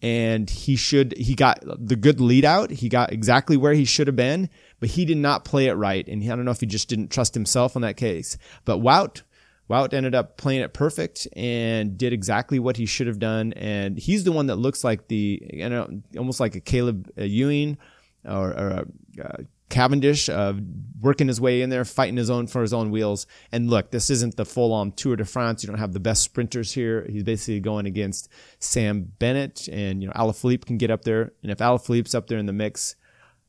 And 0.00 0.48
he 0.48 0.76
should, 0.76 1.16
he 1.18 1.34
got 1.34 1.58
the 1.64 1.96
good 1.96 2.20
lead 2.20 2.44
out. 2.44 2.70
He 2.70 2.88
got 2.88 3.12
exactly 3.12 3.56
where 3.56 3.72
he 3.72 3.84
should 3.84 4.06
have 4.06 4.14
been 4.14 4.48
but 4.84 4.90
he 4.90 5.06
did 5.06 5.16
not 5.16 5.46
play 5.46 5.68
it 5.68 5.72
right. 5.72 6.06
And 6.06 6.22
he, 6.22 6.30
I 6.30 6.36
don't 6.36 6.44
know 6.44 6.50
if 6.50 6.60
he 6.60 6.66
just 6.66 6.90
didn't 6.90 7.08
trust 7.10 7.32
himself 7.32 7.74
in 7.74 7.80
that 7.80 7.96
case. 7.96 8.36
But 8.66 8.80
Wout, 8.80 9.22
Wout 9.70 9.94
ended 9.94 10.14
up 10.14 10.36
playing 10.36 10.60
it 10.60 10.74
perfect 10.74 11.26
and 11.34 11.96
did 11.96 12.12
exactly 12.12 12.58
what 12.58 12.76
he 12.76 12.84
should 12.84 13.06
have 13.06 13.18
done. 13.18 13.54
And 13.54 13.96
he's 13.96 14.24
the 14.24 14.32
one 14.32 14.48
that 14.48 14.56
looks 14.56 14.84
like 14.84 15.08
the, 15.08 15.40
you 15.50 15.70
know, 15.70 15.88
almost 16.18 16.38
like 16.38 16.54
a 16.54 16.60
Caleb 16.60 17.10
Ewan 17.16 17.78
or, 18.26 18.50
or 18.50 18.84
a, 19.16 19.44
Cavendish 19.70 20.28
of 20.28 20.60
working 21.00 21.28
his 21.28 21.40
way 21.40 21.62
in 21.62 21.70
there, 21.70 21.86
fighting 21.86 22.18
his 22.18 22.28
own 22.28 22.46
for 22.46 22.60
his 22.60 22.74
own 22.74 22.90
wheels. 22.90 23.26
And 23.52 23.70
look, 23.70 23.90
this 23.90 24.10
isn't 24.10 24.36
the 24.36 24.44
full 24.44 24.74
on 24.74 24.92
Tour 24.92 25.16
de 25.16 25.24
France. 25.24 25.62
You 25.62 25.68
don't 25.68 25.78
have 25.78 25.94
the 25.94 25.98
best 25.98 26.22
sprinters 26.22 26.72
here. 26.72 27.06
He's 27.10 27.24
basically 27.24 27.60
going 27.60 27.86
against 27.86 28.28
Sam 28.58 29.10
Bennett 29.18 29.66
and, 29.68 30.02
you 30.02 30.08
know, 30.08 30.14
Alaphilippe 30.14 30.66
can 30.66 30.76
get 30.76 30.90
up 30.90 31.04
there. 31.04 31.32
And 31.42 31.50
if 31.50 31.56
Alaphilippe's 31.58 32.14
up 32.14 32.26
there 32.26 32.36
in 32.38 32.44
the 32.44 32.52
mix, 32.52 32.96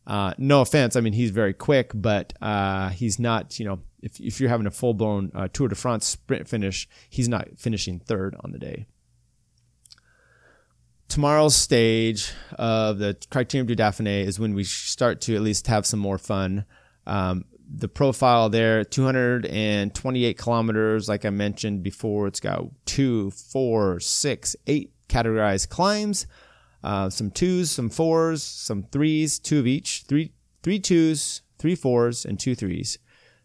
uh, 0.07 0.33
no 0.38 0.62
offense, 0.62 0.95
I 0.95 1.01
mean 1.01 1.13
he's 1.13 1.31
very 1.31 1.53
quick, 1.53 1.91
but 1.93 2.33
uh, 2.41 2.89
he's 2.89 3.19
not. 3.19 3.59
You 3.59 3.65
know, 3.65 3.79
if 4.01 4.19
if 4.19 4.39
you're 4.39 4.50
having 4.50 4.67
a 4.67 4.71
full 4.71 4.93
blown 4.93 5.31
uh, 5.33 5.47
Tour 5.51 5.67
de 5.67 5.75
France 5.75 6.05
sprint 6.05 6.47
finish, 6.47 6.88
he's 7.09 7.27
not 7.27 7.47
finishing 7.57 8.00
third 8.00 8.35
on 8.43 8.51
the 8.51 8.59
day. 8.59 8.85
Tomorrow's 11.07 11.55
stage 11.55 12.31
of 12.53 12.97
the 12.97 13.15
Criterium 13.29 13.67
du 13.67 13.75
Dauphiné 13.75 14.25
is 14.25 14.39
when 14.39 14.53
we 14.55 14.63
start 14.63 15.21
to 15.21 15.35
at 15.35 15.41
least 15.41 15.67
have 15.67 15.85
some 15.85 16.00
more 16.00 16.17
fun. 16.17 16.65
Um, 17.05 17.45
the 17.67 17.88
profile 17.88 18.50
there 18.50 18.83
228 18.83 20.38
kilometers 20.38 21.09
like 21.09 21.25
i 21.25 21.31
mentioned 21.31 21.81
before 21.81 22.27
it's 22.27 22.39
got 22.39 22.63
two 22.85 23.31
four 23.31 24.00
six 24.00 24.55
eight 24.67 24.91
categorized 25.09 25.69
climbs 25.69 26.27
uh, 26.84 27.10
some 27.10 27.32
twos, 27.32 27.72
some 27.72 27.89
fours, 27.89 28.44
some 28.44 28.84
threes, 28.91 29.39
two 29.39 29.60
of 29.60 29.67
each, 29.67 30.03
three 30.08 30.34
three 30.63 30.79
twos, 30.79 31.41
three 31.60 31.75
fours, 31.75 32.25
and 32.25 32.39
two 32.39 32.55
threes. 32.55 32.98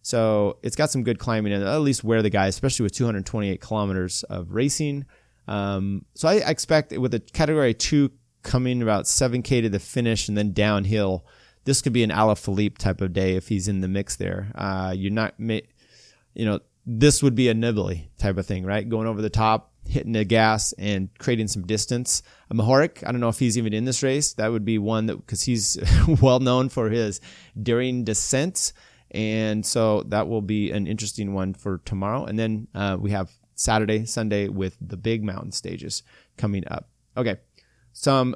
So 0.03 0.59
it's 0.63 0.77
got 0.77 0.91
some 0.91 1.03
good 1.03 1.19
climbing 1.19 1.53
and 1.53 1.63
at 1.63 1.81
least 1.83 2.03
wear 2.03 2.23
the 2.23 2.31
guy, 2.31 2.47
especially 2.47 2.85
with 2.85 2.93
228 2.93 3.61
kilometers 3.61 4.23
of 4.25 4.53
racing. 4.53 5.05
Um, 5.47 6.07
so 6.15 6.29
I 6.29 6.37
expect 6.37 6.97
with 6.97 7.13
a 7.13 7.21
category 7.21 7.75
two 7.75 8.11
coming 8.43 8.81
about 8.81 9.05
7K 9.05 9.63
to 9.63 9.69
the 9.69 9.79
finish 9.79 10.29
and 10.29 10.39
then 10.39 10.53
downhill, 10.53 11.27
this 11.65 11.83
could 11.83 11.93
be 11.93 12.03
an 12.03 12.11
Alaphilippe 12.11 12.79
type 12.79 13.03
of 13.03 13.13
day 13.13 13.37
if 13.37 13.49
he's 13.49 13.69
in 13.69 13.83
the 13.83 13.89
mix 13.89 14.17
there. 14.17 14.51
Uh, 14.55 14.95
you're 14.97 15.13
not, 15.13 15.35
you 15.39 16.47
know, 16.47 16.61
this 16.87 17.23
would 17.23 17.35
be 17.35 17.49
a 17.49 17.55
Nibali 17.55 18.09
type 18.17 18.39
of 18.39 18.47
thing, 18.47 18.65
right? 18.65 18.89
Going 18.89 19.07
over 19.07 19.21
the 19.21 19.29
top, 19.29 19.70
hitting 19.87 20.13
the 20.13 20.25
gas 20.25 20.73
and 20.79 21.09
creating 21.19 21.49
some 21.49 21.67
distance. 21.67 22.23
A 22.51 22.55
Mohoric, 22.55 23.07
I 23.07 23.13
don't 23.13 23.21
know 23.21 23.29
if 23.29 23.39
he's 23.39 23.59
even 23.59 23.73
in 23.73 23.85
this 23.85 24.03
race. 24.03 24.35
That 24.35 24.53
would 24.53 24.65
be 24.65 24.79
one 24.79 25.07
that 25.07 25.17
because 25.17 25.43
he's 25.43 25.79
well 26.21 26.41
known 26.41 26.69
for 26.69 26.91
his 26.91 27.21
daring 27.61 28.05
descents, 28.05 28.73
and 29.11 29.65
so 29.65 30.03
that 30.05 30.29
will 30.29 30.43
be 30.43 30.71
an 30.71 30.87
interesting 30.87 31.35
one 31.35 31.55
for 31.55 31.79
tomorrow. 31.85 32.25
And 32.25 32.39
then 32.39 32.69
uh, 32.75 32.97
we 33.01 33.11
have 33.11 33.31
Saturday, 33.55 34.05
Sunday 34.07 34.49
with 34.49 34.77
the 34.81 34.97
big 34.97 35.25
mountain 35.25 35.53
stages 35.53 36.03
coming 36.37 36.65
up. 36.71 36.89
Okay, 37.17 37.37
some 37.93 38.35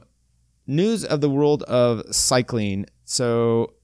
news 0.67 1.05
of 1.05 1.21
the 1.21 1.31
world 1.31 1.63
of 1.65 2.15
cycling. 2.15 2.87
So 3.05 3.75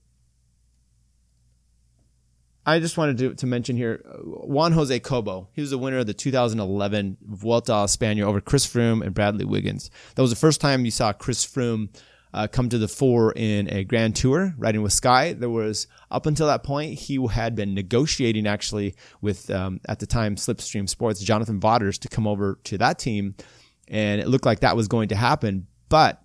I 2.65 2.79
just 2.79 2.97
wanted 2.97 3.17
to, 3.17 3.33
to 3.33 3.47
mention 3.47 3.75
here 3.75 4.03
uh, 4.07 4.17
Juan 4.17 4.73
Jose 4.73 4.99
Cobo. 4.99 5.49
He 5.53 5.61
was 5.61 5.71
the 5.71 5.77
winner 5.77 5.97
of 5.97 6.07
the 6.07 6.13
2011 6.13 7.17
Vuelta 7.23 7.73
a 7.73 7.85
España 7.85 8.21
over 8.21 8.39
Chris 8.39 8.67
Froome 8.67 9.03
and 9.03 9.15
Bradley 9.15 9.45
Wiggins. 9.45 9.89
That 10.15 10.21
was 10.21 10.31
the 10.31 10.37
first 10.37 10.61
time 10.61 10.85
you 10.85 10.91
saw 10.91 11.11
Chris 11.11 11.45
Froome 11.45 11.89
uh, 12.33 12.47
come 12.47 12.69
to 12.69 12.77
the 12.77 12.87
fore 12.87 13.33
in 13.35 13.71
a 13.73 13.83
Grand 13.83 14.15
Tour, 14.15 14.53
riding 14.57 14.83
with 14.83 14.93
Sky. 14.93 15.33
There 15.33 15.49
was 15.49 15.87
up 16.11 16.27
until 16.27 16.47
that 16.47 16.63
point 16.63 16.99
he 16.99 17.25
had 17.27 17.55
been 17.55 17.73
negotiating 17.73 18.45
actually 18.47 18.95
with 19.21 19.49
um, 19.49 19.81
at 19.87 19.99
the 19.99 20.05
time 20.05 20.35
Slipstream 20.35 20.87
Sports 20.87 21.19
Jonathan 21.21 21.59
Vaughters 21.59 21.97
to 21.99 22.07
come 22.07 22.27
over 22.27 22.59
to 22.65 22.77
that 22.77 22.99
team, 22.99 23.35
and 23.87 24.21
it 24.21 24.27
looked 24.27 24.45
like 24.45 24.59
that 24.59 24.75
was 24.75 24.87
going 24.87 25.09
to 25.09 25.15
happen, 25.15 25.67
but. 25.89 26.21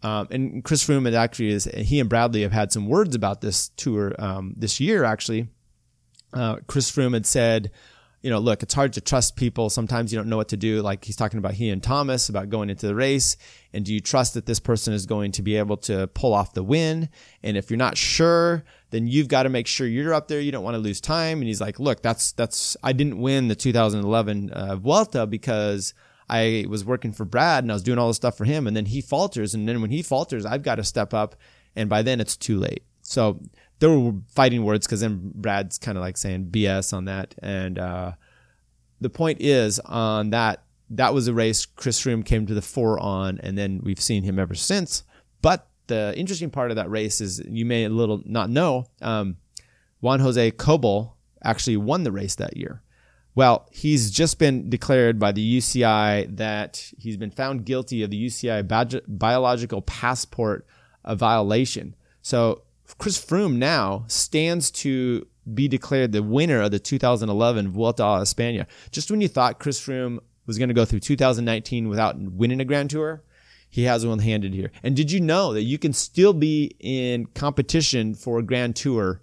Um, 0.00 0.28
and 0.30 0.62
Chris 0.62 0.86
Froome 0.86 1.12
actually 1.12 1.48
is 1.48 1.64
he 1.64 1.98
and 1.98 2.08
Bradley 2.08 2.42
have 2.42 2.52
had 2.52 2.70
some 2.70 2.86
words 2.86 3.16
about 3.16 3.40
this 3.40 3.70
tour 3.70 4.14
um, 4.20 4.54
this 4.56 4.78
year 4.78 5.02
actually 5.02 5.48
uh, 6.32 6.56
Chris 6.66 6.90
Froome 6.90 7.14
had 7.14 7.26
said, 7.26 7.70
you 8.20 8.30
know, 8.30 8.40
look, 8.40 8.62
it's 8.62 8.74
hard 8.74 8.92
to 8.94 9.00
trust 9.00 9.36
people. 9.36 9.70
Sometimes 9.70 10.12
you 10.12 10.18
don't 10.18 10.28
know 10.28 10.36
what 10.36 10.48
to 10.48 10.56
do. 10.56 10.82
Like 10.82 11.04
he's 11.04 11.14
talking 11.14 11.38
about 11.38 11.54
he 11.54 11.70
and 11.70 11.82
Thomas 11.82 12.28
about 12.28 12.50
going 12.50 12.68
into 12.68 12.86
the 12.86 12.94
race. 12.94 13.36
And 13.72 13.84
do 13.84 13.94
you 13.94 14.00
trust 14.00 14.34
that 14.34 14.44
this 14.44 14.58
person 14.58 14.92
is 14.92 15.06
going 15.06 15.32
to 15.32 15.42
be 15.42 15.56
able 15.56 15.76
to 15.78 16.08
pull 16.08 16.34
off 16.34 16.52
the 16.52 16.64
win? 16.64 17.10
And 17.44 17.56
if 17.56 17.70
you're 17.70 17.78
not 17.78 17.96
sure, 17.96 18.64
then 18.90 19.06
you've 19.06 19.28
got 19.28 19.44
to 19.44 19.48
make 19.48 19.68
sure 19.68 19.86
you're 19.86 20.14
up 20.14 20.26
there. 20.26 20.40
You 20.40 20.50
don't 20.50 20.64
want 20.64 20.74
to 20.74 20.80
lose 20.80 21.00
time. 21.00 21.38
And 21.38 21.46
he's 21.46 21.60
like, 21.60 21.78
look, 21.78 22.02
that's, 22.02 22.32
that's, 22.32 22.76
I 22.82 22.92
didn't 22.92 23.20
win 23.20 23.48
the 23.48 23.54
2011 23.54 24.50
uh, 24.50 24.76
Vuelta 24.76 25.26
because 25.26 25.94
I 26.28 26.66
was 26.68 26.84
working 26.84 27.12
for 27.12 27.24
Brad 27.24 27.62
and 27.62 27.70
I 27.70 27.74
was 27.74 27.84
doing 27.84 27.98
all 27.98 28.08
this 28.08 28.16
stuff 28.16 28.36
for 28.36 28.44
him. 28.44 28.66
And 28.66 28.76
then 28.76 28.86
he 28.86 29.00
falters. 29.00 29.54
And 29.54 29.68
then 29.68 29.80
when 29.80 29.90
he 29.90 30.02
falters, 30.02 30.44
I've 30.44 30.62
got 30.62 30.76
to 30.76 30.84
step 30.84 31.14
up. 31.14 31.36
And 31.76 31.88
by 31.88 32.02
then 32.02 32.20
it's 32.20 32.36
too 32.36 32.58
late. 32.58 32.82
So 33.02 33.40
there 33.78 33.90
were 33.90 34.14
fighting 34.28 34.64
words 34.64 34.86
because 34.86 35.00
then 35.00 35.32
Brad's 35.34 35.78
kind 35.78 35.96
of 35.96 36.02
like 36.02 36.16
saying 36.16 36.48
BS 36.50 36.92
on 36.92 37.04
that. 37.06 37.34
And 37.42 37.78
uh, 37.78 38.12
the 39.00 39.10
point 39.10 39.40
is 39.40 39.78
on 39.80 40.30
that 40.30 40.62
that 40.90 41.12
was 41.12 41.28
a 41.28 41.34
race 41.34 41.66
Chris 41.66 42.00
Froome 42.00 42.24
came 42.24 42.46
to 42.46 42.54
the 42.54 42.62
fore 42.62 42.98
on, 42.98 43.38
and 43.42 43.58
then 43.58 43.80
we've 43.82 44.00
seen 44.00 44.22
him 44.22 44.38
ever 44.38 44.54
since. 44.54 45.04
But 45.42 45.68
the 45.86 46.14
interesting 46.16 46.50
part 46.50 46.70
of 46.70 46.76
that 46.76 46.90
race 46.90 47.20
is 47.20 47.42
you 47.46 47.64
may 47.64 47.84
a 47.84 47.88
little 47.88 48.22
not 48.24 48.50
know 48.50 48.86
um, 49.02 49.36
Juan 50.00 50.20
Jose 50.20 50.50
Cobo 50.52 51.14
actually 51.42 51.76
won 51.76 52.04
the 52.04 52.12
race 52.12 52.34
that 52.36 52.56
year. 52.56 52.82
Well, 53.34 53.68
he's 53.70 54.10
just 54.10 54.38
been 54.38 54.68
declared 54.68 55.18
by 55.18 55.30
the 55.30 55.58
UCI 55.58 56.36
that 56.38 56.90
he's 56.98 57.16
been 57.16 57.30
found 57.30 57.64
guilty 57.64 58.02
of 58.02 58.10
the 58.10 58.26
UCI 58.26 58.66
biological 59.06 59.82
passport 59.82 60.66
violation. 61.06 61.94
So 62.20 62.62
Chris 62.96 63.22
Froome 63.22 63.56
now 63.56 64.04
stands 64.08 64.70
to 64.70 65.26
be 65.52 65.68
declared 65.68 66.12
the 66.12 66.22
winner 66.22 66.62
of 66.62 66.70
the 66.70 66.78
2011 66.78 67.70
Vuelta 67.70 68.02
a 68.02 68.20
España. 68.20 68.66
Just 68.90 69.10
when 69.10 69.20
you 69.20 69.28
thought 69.28 69.58
Chris 69.58 69.80
Froome 69.80 70.18
was 70.46 70.58
going 70.58 70.68
to 70.68 70.74
go 70.74 70.84
through 70.84 71.00
2019 71.00 71.88
without 71.88 72.18
winning 72.18 72.60
a 72.60 72.64
Grand 72.64 72.90
Tour, 72.90 73.22
he 73.70 73.84
has 73.84 74.06
one 74.06 74.18
handed 74.18 74.54
here. 74.54 74.70
And 74.82 74.96
did 74.96 75.12
you 75.12 75.20
know 75.20 75.52
that 75.52 75.62
you 75.62 75.78
can 75.78 75.92
still 75.92 76.32
be 76.32 76.74
in 76.80 77.26
competition 77.26 78.14
for 78.14 78.38
a 78.38 78.42
Grand 78.42 78.76
Tour 78.76 79.20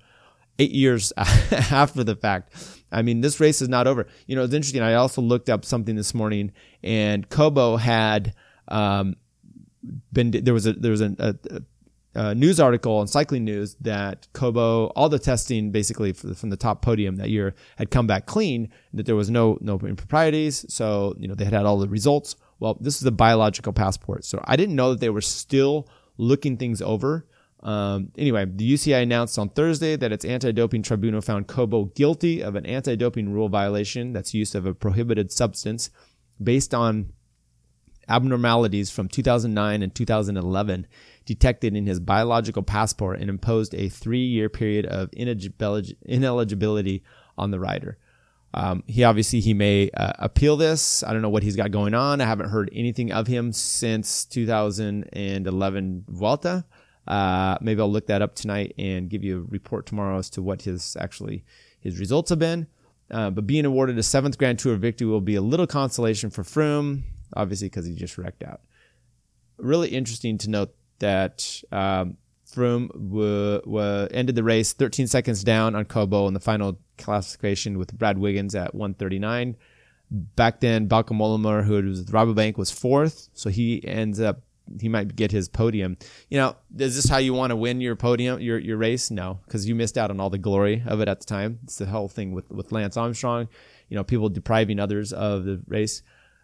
eight 0.60 0.72
years 0.72 1.12
after 1.18 2.04
the 2.04 2.16
fact? 2.16 2.54
I 2.92 3.02
mean, 3.02 3.22
this 3.22 3.40
race 3.40 3.62
is 3.62 3.70
not 3.70 3.88
over. 3.88 4.08
You 4.28 4.36
know, 4.36 4.44
it's 4.44 4.54
interesting. 4.54 4.82
I 4.82 4.94
also 4.94 5.22
looked 5.22 5.50
up 5.50 5.66
something 5.66 5.96
this 5.96 6.14
morning, 6.14 6.52
and 6.84 7.28
Cobo 7.28 7.78
had 7.78 8.36
um, 8.68 9.16
been 10.14 10.32
there 10.32 10.54
was 10.54 10.68
a 10.68 10.74
there 10.74 10.92
was 10.92 11.02
a, 11.02 11.16
a, 11.20 11.62
uh, 12.16 12.34
news 12.34 12.60
article 12.60 12.98
on 12.98 13.08
Cycling 13.08 13.44
News 13.44 13.76
that 13.82 14.28
Cobo, 14.34 14.88
all 14.88 15.10
the 15.10 15.20
testing 15.20 15.72
basically 15.72 16.14
from 16.14 16.50
the 16.50 16.58
top 16.58 16.82
podium 16.82 17.18
that 17.18 17.30
year 17.30 17.56
had 17.78 17.92
come 17.92 18.08
back 18.08 18.26
clean, 18.26 18.70
that 18.94 19.06
there 19.06 19.16
was 19.16 19.30
no 19.30 19.58
no 19.62 19.80
improprieties. 19.80 20.66
So 20.74 21.16
you 21.18 21.28
know 21.28 21.36
they 21.36 21.46
had 21.46 21.54
had 21.54 21.66
all 21.66 21.78
the 21.78 21.90
results. 21.90 22.36
Well, 22.60 22.78
this 22.80 23.02
is 23.02 23.06
a 23.06 23.12
biological 23.12 23.74
passport, 23.74 24.24
so 24.26 24.42
I 24.46 24.56
didn't 24.56 24.76
know 24.76 24.92
that 24.92 25.02
they 25.02 25.10
were 25.10 25.22
still 25.22 25.88
looking 26.18 26.58
things 26.58 26.82
over 26.82 27.28
Um, 27.66 28.12
anyway, 28.16 28.46
the 28.46 28.74
UCI 28.74 29.02
announced 29.02 29.40
on 29.40 29.50
Thursday 29.50 29.96
that 29.96 30.12
its 30.12 30.24
anti-doping 30.24 30.84
tribunal 30.84 31.22
found 31.22 31.48
Cobo 31.48 31.86
guilty 31.86 32.42
of 32.42 32.56
an 32.56 32.64
anti-doping 32.66 33.34
rule 33.34 33.50
violation. 33.50 34.14
That's 34.14 34.36
use 34.36 34.54
of 34.54 34.68
a 34.68 34.74
prohibited 34.76 35.32
substance 35.32 35.90
based 36.42 36.76
on 36.76 37.12
abnormalities 38.08 38.92
from 38.92 39.08
2009 39.08 39.82
and 39.82 39.96
2011 39.96 40.86
detected 41.26 41.76
in 41.76 41.86
his 41.86 42.00
biological 42.00 42.64
passport 42.64 43.20
and 43.20 43.30
imposed 43.30 43.74
a 43.74 43.90
three-year 43.90 44.50
period 44.50 44.86
of 44.86 45.10
ineligibility 45.14 47.04
on 47.38 47.52
the 47.52 47.60
rider. 47.60 47.98
Um, 48.54 48.84
he 48.88 49.04
obviously 49.04 49.42
he 49.42 49.54
may 49.54 49.90
uh, 49.92 50.14
appeal 50.18 50.56
this. 50.56 51.04
I 51.04 51.12
don't 51.12 51.22
know 51.22 51.30
what 51.30 51.44
he's 51.44 51.58
got 51.58 51.72
going 51.72 51.94
on. 51.94 52.22
I 52.22 52.26
haven't 52.26 52.50
heard 52.50 52.70
anything 52.72 53.12
of 53.12 53.28
him 53.28 53.52
since 53.52 54.24
2011 54.26 56.06
Vuelta. 56.08 56.66
Uh, 57.06 57.58
maybe 57.60 57.82
I'll 57.82 57.92
look 57.92 58.08
that 58.08 58.22
up 58.22 58.34
tonight 58.34 58.74
and 58.78 59.10
give 59.10 59.26
you 59.26 59.40
a 59.40 59.52
report 59.52 59.86
tomorrow 59.86 60.18
as 60.18 60.30
to 60.32 60.42
what 60.42 60.62
his 60.62 60.96
actually 61.00 61.44
his 61.82 62.00
results 62.00 62.30
have 62.30 62.40
been. 62.40 62.68
Uh, 63.12 63.30
but 63.30 63.46
being 63.46 63.66
awarded 63.66 63.98
a 63.98 64.04
seventh 64.04 64.38
Grand 64.38 64.58
Tour 64.58 64.78
victory 64.78 65.06
will 65.06 65.22
be 65.22 65.36
a 65.36 65.42
little 65.42 65.68
consolation 65.68 66.30
for 66.30 66.44
Froome, 66.44 67.04
obviously 67.36 67.68
because 67.68 67.86
he 67.86 67.94
just 67.94 68.18
wrecked 68.18 68.42
out. 68.42 68.62
Really 69.58 69.90
interesting 69.90 70.38
to 70.40 70.50
note 70.50 70.74
that 71.00 71.62
um, 71.72 72.18
Froome 72.48 74.12
ended 74.14 74.36
the 74.36 74.44
race 74.44 74.74
13 74.74 75.08
seconds 75.08 75.44
down 75.44 75.76
on 75.76 75.86
Cobo 75.86 76.28
in 76.28 76.34
the 76.34 76.40
final 76.40 76.80
classification 76.98 77.78
with 77.78 77.98
Brad 77.98 78.18
Wiggins 78.18 78.56
at 78.56 78.74
139. 78.74 79.56
Back 80.12 80.60
then, 80.60 80.88
Bauke 80.88 81.10
Mollema, 81.10 81.64
who 81.64 81.82
was 81.82 82.00
with 82.02 82.12
Rabobank, 82.12 82.58
was 82.58 82.72
fourth, 82.72 83.30
so 83.34 83.50
he 83.50 83.86
ends 83.86 84.20
up 84.20 84.42
he 84.80 84.90
might 84.90 85.16
get 85.16 85.32
his 85.32 85.48
podium. 85.48 85.98
You 86.30 86.40
know, 86.40 86.56
is 86.78 86.96
this 86.96 87.08
how 87.08 87.18
you 87.18 87.34
want 87.34 87.52
to 87.52 87.56
win 87.56 87.82
your 87.82 87.96
podium, 87.96 88.40
your 88.40 88.58
your 88.58 88.78
race? 88.78 89.12
No, 89.12 89.40
because 89.46 89.68
you 89.68 89.76
missed 89.76 89.98
out 89.98 90.10
on 90.10 90.20
all 90.20 90.30
the 90.30 90.38
glory 90.38 90.84
of 90.86 91.02
it 91.02 91.08
at 91.08 91.20
the 91.20 91.26
time. 91.26 91.60
It's 91.64 91.78
the 91.78 91.86
whole 91.86 92.08
thing 92.08 92.32
with 92.34 92.50
with 92.52 92.72
Lance 92.72 92.98
Armstrong. 92.98 93.48
You 93.90 93.96
know, 93.96 94.04
people 94.04 94.30
depriving 94.30 94.80
others 94.80 95.14
of 95.14 95.46
the 95.46 95.62
race. 95.68 96.02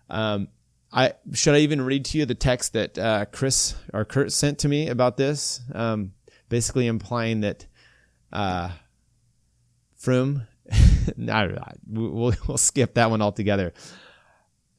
Um, 0.10 0.50
I 0.94 1.14
should 1.34 1.56
I 1.56 1.60
even 1.60 1.82
read 1.82 2.06
to 2.06 2.18
you 2.18 2.26
the 2.26 2.36
text 2.36 2.74
that 2.74 2.98
uh, 2.98 3.26
Chris 3.26 3.76
or 3.94 4.04
Kurt 4.04 4.32
sent 4.32 4.60
to 4.60 4.68
me 4.68 4.90
about 4.90 5.18
this, 5.18 5.62
um, 5.74 6.12
basically 6.50 6.88
implying 6.88 7.42
that 7.42 7.66
uh, 8.34 8.72
no, 11.18 11.58
we'll, 11.88 12.34
we'll 12.48 12.58
skip 12.58 12.96
that 12.96 13.10
one 13.10 13.22
altogether. 13.22 13.74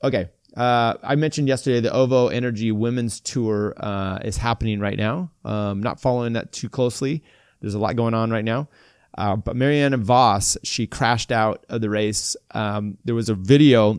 Okay, 0.05 0.29
uh, 0.57 0.95
I 1.03 1.15
mentioned 1.15 1.49
yesterday 1.49 1.81
the 1.81 1.93
OVO 1.93 2.29
Energy 2.29 2.73
Women's 2.73 3.21
Tour 3.21 3.75
uh, 3.77 4.19
is 4.23 4.37
happening 4.37 4.81
right 4.81 4.99
now. 4.99 5.31
Um, 5.45 5.83
not 5.83 6.01
following 6.01 6.35
that 6.35 6.53
too 6.53 6.69
closely. 6.69 7.23
There's 7.61 7.75
a 7.75 7.79
lot 7.79 7.97
going 7.97 8.15
on 8.15 8.31
right 8.31 8.45
now. 8.45 8.69
Uh, 9.17 9.37
but 9.37 9.57
Marianne 9.57 10.03
Vos, 10.03 10.57
she 10.63 10.87
crashed 10.87 11.31
out 11.31 11.65
of 11.69 11.81
the 11.81 11.91
race. 11.91 12.37
Um, 12.53 12.99
there 13.05 13.15
was 13.15 13.29
a 13.29 13.35
video 13.35 13.99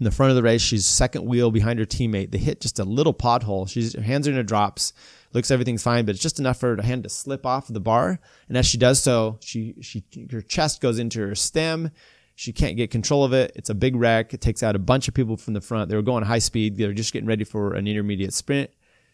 in 0.00 0.04
the 0.04 0.10
front 0.10 0.30
of 0.30 0.36
the 0.36 0.42
race. 0.42 0.62
She's 0.62 0.86
second 0.86 1.26
wheel 1.26 1.50
behind 1.50 1.78
her 1.78 1.84
teammate. 1.84 2.32
They 2.32 2.38
hit 2.38 2.60
just 2.60 2.78
a 2.78 2.84
little 2.84 3.14
pothole. 3.14 3.68
She's 3.68 3.94
her 3.94 4.02
hands 4.02 4.26
are 4.26 4.30
in 4.30 4.36
her 4.36 4.42
drops. 4.42 4.92
Looks 5.32 5.50
everything's 5.50 5.82
fine, 5.82 6.06
but 6.06 6.14
it's 6.14 6.22
just 6.22 6.40
enough 6.40 6.58
for 6.58 6.74
her 6.74 6.82
hand 6.82 7.04
to 7.04 7.08
slip 7.10 7.46
off 7.46 7.68
the 7.68 7.80
bar. 7.80 8.18
And 8.48 8.56
as 8.56 8.66
she 8.66 8.78
does 8.78 9.00
so, 9.00 9.38
she 9.40 9.76
she 9.80 10.02
her 10.32 10.40
chest 10.40 10.80
goes 10.80 10.98
into 10.98 11.20
her 11.20 11.34
stem. 11.34 11.90
She 12.34 12.52
can't 12.54 12.76
get 12.78 12.90
control 12.90 13.22
of 13.22 13.34
it. 13.34 13.52
It's 13.54 13.68
a 13.68 13.74
big 13.74 13.94
wreck. 13.94 14.32
It 14.32 14.40
takes 14.40 14.62
out 14.62 14.74
a 14.74 14.78
bunch 14.78 15.06
of 15.06 15.14
people 15.14 15.36
from 15.36 15.52
the 15.52 15.60
front. 15.60 15.90
They 15.90 15.96
were 15.96 16.02
going 16.02 16.24
high 16.24 16.38
speed. 16.38 16.78
They 16.78 16.86
were 16.86 16.94
just 16.94 17.12
getting 17.12 17.28
ready 17.28 17.44
for 17.44 17.74
an 17.74 17.86
intermediate 17.86 18.32
sprint. 18.32 18.70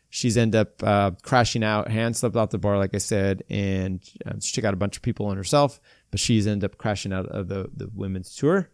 She's 0.08 0.36
end 0.36 0.54
up 0.54 0.80
uh, 0.84 1.10
crashing 1.22 1.64
out. 1.64 1.88
Hand 1.88 2.16
slipped 2.16 2.36
off 2.36 2.50
the 2.50 2.58
bar, 2.58 2.78
like 2.78 2.94
I 2.94 2.98
said, 2.98 3.42
and 3.50 4.00
uh, 4.24 4.34
she 4.40 4.54
took 4.54 4.64
out 4.64 4.72
a 4.72 4.76
bunch 4.76 4.96
of 4.96 5.02
people 5.02 5.26
on 5.26 5.36
herself. 5.36 5.80
But 6.12 6.20
she's 6.20 6.46
end 6.46 6.62
up 6.62 6.78
crashing 6.78 7.12
out 7.12 7.26
of 7.26 7.48
the 7.48 7.68
the 7.76 7.90
women's 7.92 8.34
tour. 8.36 8.70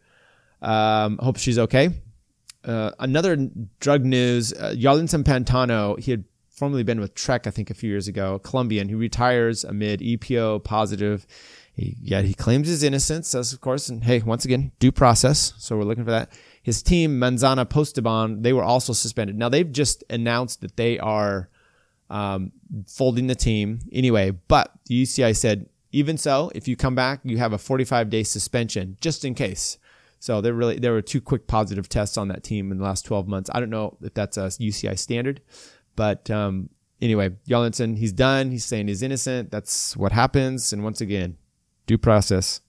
Um, 0.63 1.19
hope 1.19 1.37
she's 1.37 1.59
okay. 1.59 1.91
Uh, 2.65 2.93
another 2.99 3.37
drug 3.81 4.05
news: 4.05 4.53
uh, 4.53 4.75
Pantano. 4.77 5.99
He 5.99 6.11
had 6.13 6.25
formerly 6.49 6.85
been 6.85 7.01
with 7.01 7.15
Trek, 7.15 7.47
I 7.47 7.51
think, 7.51 7.71
a 7.71 7.75
few 7.75 7.91
years 7.91 8.09
ago. 8.09 8.39
Colombian. 8.39 8.89
He 8.89 8.95
retires 8.95 9.65
amid 9.65 10.01
EPO 10.01 10.65
positive 10.65 11.27
he, 11.75 11.97
yeah, 12.03 12.21
he 12.21 12.35
claims 12.35 12.69
his 12.69 12.83
innocence, 12.83 13.35
as 13.35 13.53
of 13.53 13.61
course, 13.61 13.89
and 13.89 14.05
hey, 14.05 14.21
once 14.21 14.45
again, 14.45 14.73
due 14.79 14.93
process. 14.93 15.55
So 15.59 15.77
we're 15.77 15.85
looking 15.85 16.05
for 16.05 16.11
that. 16.11 16.31
His 16.63 16.83
team, 16.83 17.19
Manzana 17.19 17.65
Postobon, 17.65 18.43
they 18.43 18.53
were 18.53 18.63
also 18.63 18.93
suspended. 18.93 19.37
Now 19.39 19.49
they've 19.49 19.71
just 19.71 20.05
announced 20.11 20.61
that 20.61 20.77
they 20.77 20.99
are 20.99 21.49
um, 22.11 22.53
folding 22.87 23.27
the 23.27 23.35
team 23.35 23.81
anyway, 23.91 24.33
but 24.49 24.71
the 24.87 25.03
UCI 25.03 25.35
said, 25.35 25.67
even 25.93 26.19
so, 26.19 26.51
if 26.55 26.69
you 26.69 26.77
come 26.77 26.95
back, 26.95 27.21
you 27.25 27.39
have 27.39 27.53
a 27.53 27.59
45 27.59 28.11
day 28.11 28.23
suspension 28.23 28.97
just 29.01 29.25
in 29.25 29.35
case. 29.35 29.79
So 30.23 30.41
there 30.41 30.55
really 30.55 30.79
there 30.79 30.93
were 30.93 31.03
two 31.03 31.21
quick 31.21 31.49
positive 31.49 31.89
tests 31.89 32.17
on 32.17 32.29
that 32.29 32.45
team 32.45 32.71
in 32.71 32.79
the 32.79 32.85
last 32.85 33.05
12 33.05 33.27
months. 33.27 33.51
I 33.53 33.59
don't 33.59 33.71
know 33.71 33.97
if 34.01 34.15
that's 34.15 34.37
a 34.37 34.43
UCI 34.43 34.97
standard, 34.97 35.41
but 35.97 36.31
um, 36.31 36.69
anyway, 37.01 37.31
Jarlinson, 37.49 37.99
he's 37.99 38.13
done. 38.13 38.53
He's 38.53 38.65
saying 38.65 38.87
he's 38.87 39.03
innocent. 39.03 39.51
That's 39.51 39.97
what 39.97 40.13
happens. 40.13 40.73
And 40.73 40.85
once 40.85 41.01
again, 41.01 41.39
due 41.89 41.99
process. 41.99 42.61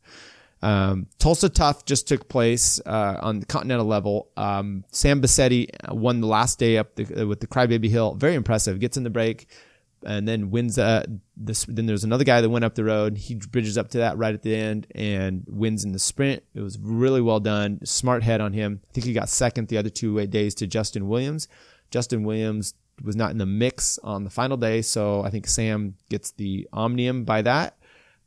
Um, 0.63 1.05
Tulsa 1.19 1.47
Tough 1.47 1.85
just 1.85 2.07
took 2.07 2.27
place 2.27 2.81
uh, 2.87 3.19
on 3.21 3.39
the 3.39 3.45
continental 3.45 3.85
level. 3.85 4.29
Um, 4.35 4.83
Sam 4.89 5.21
Besetti 5.21 5.67
won 5.91 6.21
the 6.21 6.27
last 6.27 6.57
day 6.57 6.79
up 6.79 6.95
the, 6.95 7.27
with 7.27 7.39
the 7.39 7.45
Crybaby 7.45 7.87
Hill. 7.87 8.15
Very 8.15 8.33
impressive. 8.33 8.79
Gets 8.79 8.97
in 8.97 9.03
the 9.03 9.11
break 9.11 9.45
and 10.05 10.27
then 10.27 10.51
wins. 10.51 10.77
Uh, 10.77 11.05
this, 11.35 11.65
then 11.65 11.85
there's 11.85 12.03
another 12.03 12.23
guy 12.23 12.41
that 12.41 12.49
went 12.49 12.65
up 12.65 12.75
the 12.75 12.83
road. 12.83 13.17
He 13.17 13.35
bridges 13.35 13.77
up 13.77 13.89
to 13.89 13.97
that 13.99 14.17
right 14.17 14.33
at 14.33 14.41
the 14.43 14.55
end 14.55 14.87
and 14.93 15.45
wins 15.47 15.83
in 15.83 15.91
the 15.91 15.99
sprint. 15.99 16.43
It 16.53 16.61
was 16.61 16.77
really 16.79 17.21
well 17.21 17.39
done. 17.39 17.79
Smart 17.85 18.23
head 18.23 18.41
on 18.41 18.53
him. 18.53 18.81
I 18.89 18.93
think 18.93 19.05
he 19.05 19.13
got 19.13 19.29
second 19.29 19.67
the 19.67 19.77
other 19.77 19.89
two 19.89 20.25
days 20.27 20.55
to 20.55 20.67
Justin 20.67 21.07
Williams. 21.07 21.47
Justin 21.91 22.23
Williams 22.23 22.73
was 23.03 23.15
not 23.15 23.31
in 23.31 23.37
the 23.37 23.45
mix 23.45 23.97
on 23.99 24.23
the 24.23 24.29
final 24.29 24.57
day, 24.57 24.81
so 24.81 25.23
I 25.23 25.29
think 25.29 25.47
Sam 25.47 25.95
gets 26.09 26.31
the 26.31 26.67
omnium 26.71 27.23
by 27.23 27.41
that 27.41 27.77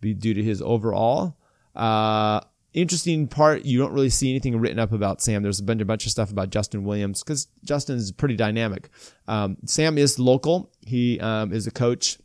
due 0.01 0.35
to 0.35 0.43
his 0.43 0.61
overall. 0.63 1.37
Uh, 1.75 2.41
interesting 2.77 3.27
part, 3.27 3.65
you 3.65 3.79
don't 3.79 3.93
really 3.93 4.11
see 4.11 4.31
anything 4.31 4.61
written 4.61 4.79
up 4.79 4.93
about 4.93 5.21
Sam. 5.21 5.43
There's 5.43 5.61
been 5.61 5.81
a 5.81 5.85
bunch 5.85 6.05
of 6.05 6.13
stuff 6.13 6.31
about 6.31 6.51
Justin 6.51 6.85
Williams 6.85 7.25
because 7.25 7.49
Justin 7.65 7.97
is 7.97 8.13
pretty 8.13 8.37
dynamic. 8.37 8.91
Um, 9.27 9.57
Sam 9.65 9.99
is 9.99 10.19
local. 10.19 10.71
He 10.87 11.19
um, 11.19 11.53
is 11.53 11.67
a 11.67 11.71
coach 11.71 12.19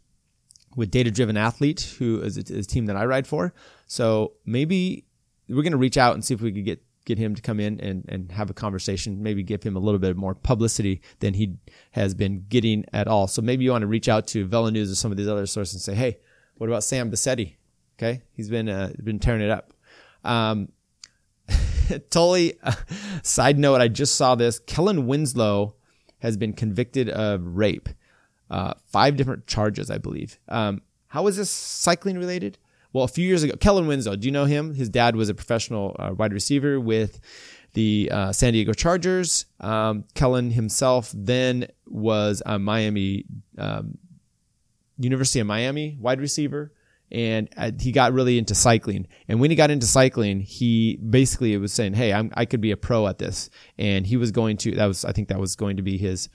with 0.75 0.91
Data 0.91 1.09
Driven 1.09 1.37
Athlete, 1.37 1.95
who 1.97 2.21
is 2.21 2.37
a, 2.37 2.41
is 2.41 2.65
a 2.65 2.69
team 2.69 2.85
that 2.85 2.97
I 2.97 3.05
ride 3.05 3.25
for. 3.25 3.53
So 3.87 4.33
maybe 4.45 5.05
we're 5.47 5.63
going 5.63 5.71
to 5.71 5.77
reach 5.77 5.97
out 5.97 6.13
and 6.13 6.23
see 6.23 6.33
if 6.33 6.41
we 6.41 6.51
could 6.51 6.65
get 6.65 6.83
get 7.03 7.17
him 7.17 7.33
to 7.33 7.41
come 7.41 7.59
in 7.59 7.79
and, 7.79 8.05
and 8.09 8.31
have 8.31 8.51
a 8.51 8.53
conversation, 8.53 9.23
maybe 9.23 9.41
give 9.41 9.63
him 9.63 9.75
a 9.75 9.79
little 9.79 9.99
bit 9.99 10.15
more 10.15 10.35
publicity 10.35 11.01
than 11.19 11.33
he 11.33 11.55
has 11.93 12.13
been 12.13 12.45
getting 12.47 12.85
at 12.93 13.07
all. 13.07 13.25
So 13.27 13.41
maybe 13.41 13.63
you 13.63 13.71
want 13.71 13.81
to 13.81 13.87
reach 13.87 14.07
out 14.07 14.27
to 14.27 14.45
Velo 14.45 14.69
News 14.69 14.91
or 14.91 14.95
some 14.95 15.09
of 15.09 15.17
these 15.17 15.27
other 15.27 15.47
sources 15.47 15.73
and 15.73 15.81
say, 15.81 15.95
hey, 15.95 16.19
what 16.57 16.67
about 16.67 16.83
Sam 16.83 17.09
Besetti? 17.09 17.55
Okay, 17.97 18.21
he's 18.33 18.49
been 18.49 18.69
uh, 18.69 18.91
been 19.03 19.19
tearing 19.19 19.41
it 19.41 19.49
up. 19.49 19.73
Um, 20.23 20.69
totally. 22.09 22.57
Uh, 22.63 22.73
side 23.23 23.57
note: 23.59 23.81
I 23.81 23.87
just 23.87 24.15
saw 24.15 24.35
this. 24.35 24.59
Kellen 24.59 25.07
Winslow 25.07 25.75
has 26.19 26.37
been 26.37 26.53
convicted 26.53 27.09
of 27.09 27.41
rape. 27.43 27.89
Uh, 28.49 28.73
five 28.85 29.15
different 29.15 29.47
charges, 29.47 29.89
I 29.89 29.97
believe. 29.97 30.37
Um, 30.49 30.81
how 31.07 31.27
is 31.27 31.37
this 31.37 31.49
cycling 31.49 32.17
related? 32.17 32.57
Well, 32.93 33.05
a 33.05 33.07
few 33.07 33.25
years 33.25 33.43
ago, 33.43 33.55
Kellen 33.57 33.87
Winslow. 33.87 34.17
Do 34.17 34.27
you 34.27 34.31
know 34.31 34.45
him? 34.45 34.73
His 34.73 34.89
dad 34.89 35.15
was 35.15 35.29
a 35.29 35.33
professional 35.33 35.95
uh, 35.97 36.13
wide 36.13 36.33
receiver 36.33 36.79
with 36.79 37.19
the 37.73 38.09
uh, 38.11 38.31
San 38.33 38.53
Diego 38.53 38.73
Chargers. 38.73 39.45
Um, 39.61 40.03
Kellen 40.13 40.51
himself 40.51 41.11
then 41.15 41.67
was 41.87 42.43
a 42.45 42.59
Miami 42.59 43.25
um, 43.57 43.97
University 44.97 45.39
of 45.39 45.47
Miami 45.47 45.97
wide 45.99 46.19
receiver 46.19 46.73
and 47.11 47.49
uh, 47.57 47.71
he 47.79 47.91
got 47.91 48.13
really 48.13 48.37
into 48.37 48.55
cycling. 48.55 49.07
And 49.27 49.39
when 49.39 49.49
he 49.49 49.55
got 49.55 49.71
into 49.71 49.85
cycling, 49.85 50.39
he 50.39 50.97
basically 50.97 51.55
was 51.57 51.73
saying, 51.73 51.93
"Hey, 51.93 52.13
I'm, 52.13 52.31
I 52.35 52.45
could 52.45 52.61
be 52.61 52.71
a 52.71 52.77
pro 52.77 53.07
at 53.07 53.17
this." 53.17 53.49
And 53.77 54.07
he 54.07 54.17
was 54.17 54.31
going 54.31 54.57
to 54.57 54.71
that 54.75 54.85
was 54.85 55.05
I 55.05 55.11
think 55.11 55.27
that 55.29 55.39
was 55.39 55.55
going 55.55 55.77
to 55.77 55.83
be 55.83 55.97
his 55.97 56.29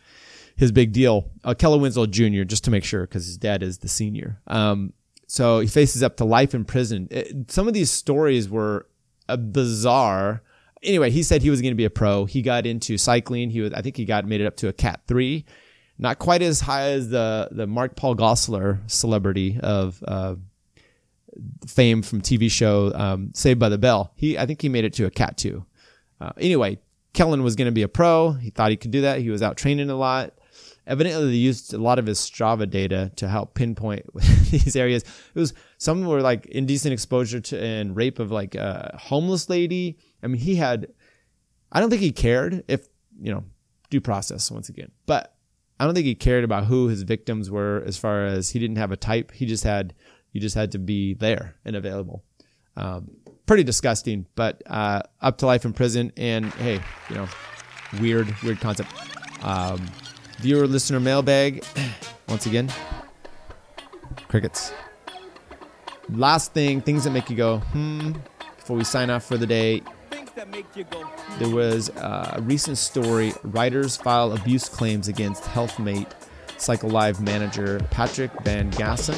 his 0.56 0.72
big 0.72 0.92
deal. 0.92 1.30
Uh, 1.44 1.54
Kellen 1.54 1.80
Winslow 1.80 2.06
Jr. 2.06 2.44
just 2.44 2.64
to 2.64 2.70
make 2.70 2.84
sure 2.84 3.02
because 3.02 3.26
his 3.26 3.38
dad 3.38 3.62
is 3.62 3.78
the 3.78 3.88
senior. 3.88 4.40
Um, 4.46 4.92
so 5.26 5.60
he 5.60 5.66
faces 5.66 6.02
up 6.02 6.16
to 6.18 6.24
life 6.24 6.54
in 6.54 6.64
prison. 6.64 7.08
It, 7.10 7.50
some 7.50 7.68
of 7.68 7.74
these 7.74 7.90
stories 7.90 8.48
were 8.48 8.88
uh, 9.28 9.36
bizarre. 9.36 10.42
Anyway, 10.82 11.10
he 11.10 11.22
said 11.22 11.42
he 11.42 11.50
was 11.50 11.60
going 11.60 11.72
to 11.72 11.76
be 11.76 11.84
a 11.84 11.90
pro. 11.90 12.26
He 12.26 12.42
got 12.42 12.66
into 12.66 12.96
cycling. 12.96 13.50
He 13.50 13.60
was 13.60 13.72
I 13.72 13.82
think 13.82 13.96
he 13.96 14.04
got 14.04 14.26
made 14.26 14.40
it 14.40 14.46
up 14.46 14.56
to 14.56 14.68
a 14.68 14.72
cat 14.72 15.00
three. 15.06 15.44
Not 15.98 16.18
quite 16.18 16.42
as 16.42 16.60
high 16.60 16.90
as 16.90 17.08
the 17.08 17.48
the 17.50 17.66
Mark 17.66 17.96
Paul 17.96 18.16
Gosselaar 18.16 18.88
celebrity 18.90 19.58
of 19.62 20.02
uh, 20.06 20.36
fame 21.66 22.02
from 22.02 22.20
TV 22.20 22.50
show 22.50 22.92
um, 22.94 23.30
Saved 23.34 23.58
by 23.58 23.68
the 23.68 23.78
Bell. 23.78 24.12
He, 24.16 24.38
I 24.38 24.46
think 24.46 24.62
he 24.62 24.68
made 24.68 24.84
it 24.84 24.92
to 24.94 25.04
a 25.04 25.10
cat 25.10 25.36
two. 25.36 25.64
Uh, 26.20 26.32
anyway, 26.38 26.78
Kellen 27.12 27.42
was 27.42 27.56
going 27.56 27.66
to 27.66 27.72
be 27.72 27.82
a 27.82 27.88
pro. 27.88 28.32
He 28.32 28.50
thought 28.50 28.70
he 28.70 28.76
could 28.76 28.90
do 28.90 29.02
that. 29.02 29.20
He 29.20 29.30
was 29.30 29.42
out 29.42 29.56
training 29.56 29.90
a 29.90 29.96
lot, 29.96 30.32
Evidently, 30.86 31.30
they 31.30 31.36
used 31.36 31.74
a 31.74 31.78
lot 31.78 31.98
of 31.98 32.06
his 32.06 32.20
Strava 32.20 32.68
data 32.70 33.10
to 33.16 33.26
help 33.26 33.54
pinpoint 33.54 34.06
these 34.50 34.76
areas. 34.76 35.02
It 35.34 35.38
was 35.38 35.52
some 35.78 36.04
were 36.04 36.20
like 36.20 36.46
indecent 36.46 36.92
exposure 36.92 37.40
to 37.40 37.60
and 37.60 37.96
rape 37.96 38.20
of 38.20 38.30
like 38.30 38.54
a 38.54 38.96
homeless 39.00 39.48
lady. 39.48 39.98
I 40.22 40.28
mean, 40.28 40.40
he 40.40 40.54
had. 40.54 40.88
I 41.72 41.80
don't 41.80 41.90
think 41.90 42.02
he 42.02 42.12
cared 42.12 42.62
if 42.68 42.86
you 43.20 43.32
know 43.32 43.44
due 43.90 44.00
process 44.00 44.48
once 44.50 44.68
again, 44.68 44.92
but 45.06 45.34
I 45.80 45.84
don't 45.84 45.94
think 45.94 46.06
he 46.06 46.14
cared 46.14 46.44
about 46.44 46.66
who 46.66 46.86
his 46.86 47.02
victims 47.02 47.50
were 47.50 47.82
as 47.84 47.96
far 47.96 48.24
as 48.24 48.50
he 48.50 48.60
didn't 48.60 48.76
have 48.76 48.92
a 48.92 48.96
type. 48.96 49.32
He 49.32 49.44
just 49.44 49.64
had 49.64 49.92
you 50.36 50.40
just 50.40 50.54
had 50.54 50.72
to 50.72 50.78
be 50.78 51.14
there 51.14 51.56
and 51.64 51.74
available. 51.74 52.22
Um, 52.76 53.10
pretty 53.46 53.64
disgusting, 53.64 54.26
but 54.34 54.62
uh, 54.66 55.00
up 55.22 55.38
to 55.38 55.46
life 55.46 55.64
in 55.64 55.72
prison. 55.72 56.12
And 56.18 56.52
hey, 56.54 56.78
you 57.08 57.16
know, 57.16 57.26
weird, 57.98 58.28
weird 58.42 58.60
concept. 58.60 58.90
Um, 59.42 59.80
viewer 60.40 60.66
listener 60.66 61.00
mailbag. 61.00 61.64
Once 62.28 62.44
again, 62.44 62.70
crickets. 64.28 64.74
Last 66.10 66.52
thing, 66.52 66.82
things 66.82 67.04
that 67.04 67.10
make 67.10 67.30
you 67.30 67.36
go, 67.36 67.58
hmm, 67.58 68.12
before 68.58 68.76
we 68.76 68.84
sign 68.84 69.08
off 69.08 69.24
for 69.24 69.38
the 69.38 69.46
day. 69.46 69.82
There 71.38 71.48
was 71.48 71.88
a 71.96 72.40
recent 72.42 72.76
story. 72.76 73.32
Writers 73.42 73.96
file 73.96 74.32
abuse 74.32 74.68
claims 74.68 75.08
against 75.08 75.44
HealthMate 75.44 76.12
Cycle 76.58 76.90
Live 76.90 77.22
manager 77.22 77.80
Patrick 77.90 78.30
Van 78.42 78.70
Gansen. 78.72 79.16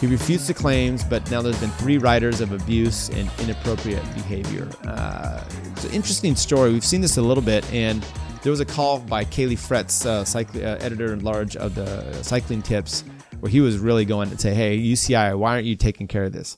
He 0.00 0.06
refutes 0.06 0.46
the 0.46 0.54
claims, 0.54 1.02
but 1.02 1.28
now 1.28 1.42
there's 1.42 1.58
been 1.58 1.70
three 1.70 1.98
writers 1.98 2.40
of 2.40 2.52
abuse 2.52 3.08
and 3.08 3.28
inappropriate 3.40 4.02
behavior. 4.14 4.68
Uh, 4.84 5.42
it's 5.72 5.84
an 5.84 5.90
interesting 5.92 6.36
story. 6.36 6.72
We've 6.72 6.84
seen 6.84 7.00
this 7.00 7.16
a 7.16 7.22
little 7.22 7.42
bit, 7.42 7.68
and 7.72 8.06
there 8.42 8.50
was 8.50 8.60
a 8.60 8.64
call 8.64 9.00
by 9.00 9.24
Caley 9.24 9.56
Fretz, 9.56 10.06
uh, 10.06 10.38
uh, 10.58 10.76
editor 10.80 11.12
in 11.12 11.24
large 11.24 11.56
of 11.56 11.74
the 11.74 12.22
Cycling 12.22 12.62
Tips, 12.62 13.02
where 13.40 13.50
he 13.50 13.60
was 13.60 13.78
really 13.78 14.04
going 14.04 14.30
to 14.30 14.38
say, 14.38 14.54
"Hey, 14.54 14.78
UCI, 14.78 15.36
why 15.36 15.54
aren't 15.54 15.66
you 15.66 15.74
taking 15.74 16.06
care 16.06 16.24
of 16.24 16.32
this?" 16.32 16.56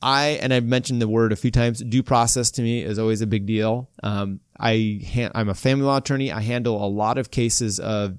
I 0.00 0.38
and 0.40 0.52
I've 0.54 0.64
mentioned 0.64 1.02
the 1.02 1.08
word 1.08 1.32
a 1.32 1.36
few 1.36 1.50
times. 1.50 1.80
Due 1.80 2.02
process 2.04 2.52
to 2.52 2.62
me 2.62 2.82
is 2.82 2.98
always 2.98 3.22
a 3.22 3.26
big 3.26 3.46
deal. 3.46 3.90
Um, 4.04 4.38
I 4.58 5.00
ha- 5.04 5.32
I'm 5.34 5.48
a 5.48 5.54
family 5.54 5.84
law 5.84 5.96
attorney. 5.96 6.30
I 6.30 6.42
handle 6.42 6.84
a 6.84 6.86
lot 6.86 7.18
of 7.18 7.32
cases 7.32 7.80
of 7.80 8.18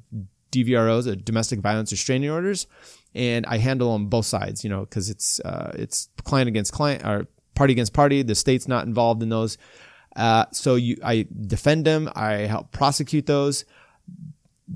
DVROs, 0.51 1.23
domestic 1.23 1.59
violence 1.59 1.91
restraining 1.91 2.29
orders, 2.29 2.67
and 3.17 3.45
I 3.45 3.57
handle 3.57 3.91
them 3.93 4.07
both 4.07 4.25
sides. 4.25 4.63
You 4.63 4.69
know, 4.69 4.81
because 4.81 5.09
it's 5.09 5.39
uh, 5.41 5.71
it's 5.75 6.09
client 6.23 6.47
against 6.47 6.71
client 6.71 7.05
or 7.05 7.27
party 7.55 7.73
against 7.73 7.93
party. 7.93 8.21
The 8.21 8.35
state's 8.35 8.67
not 8.67 8.85
involved 8.85 9.23
in 9.23 9.29
those. 9.29 9.57
Uh, 10.15 10.45
so 10.51 10.75
you, 10.75 10.97
I 11.03 11.27
defend 11.45 11.85
them. 11.85 12.09
I 12.15 12.33
help 12.45 12.71
prosecute 12.71 13.25
those. 13.25 13.65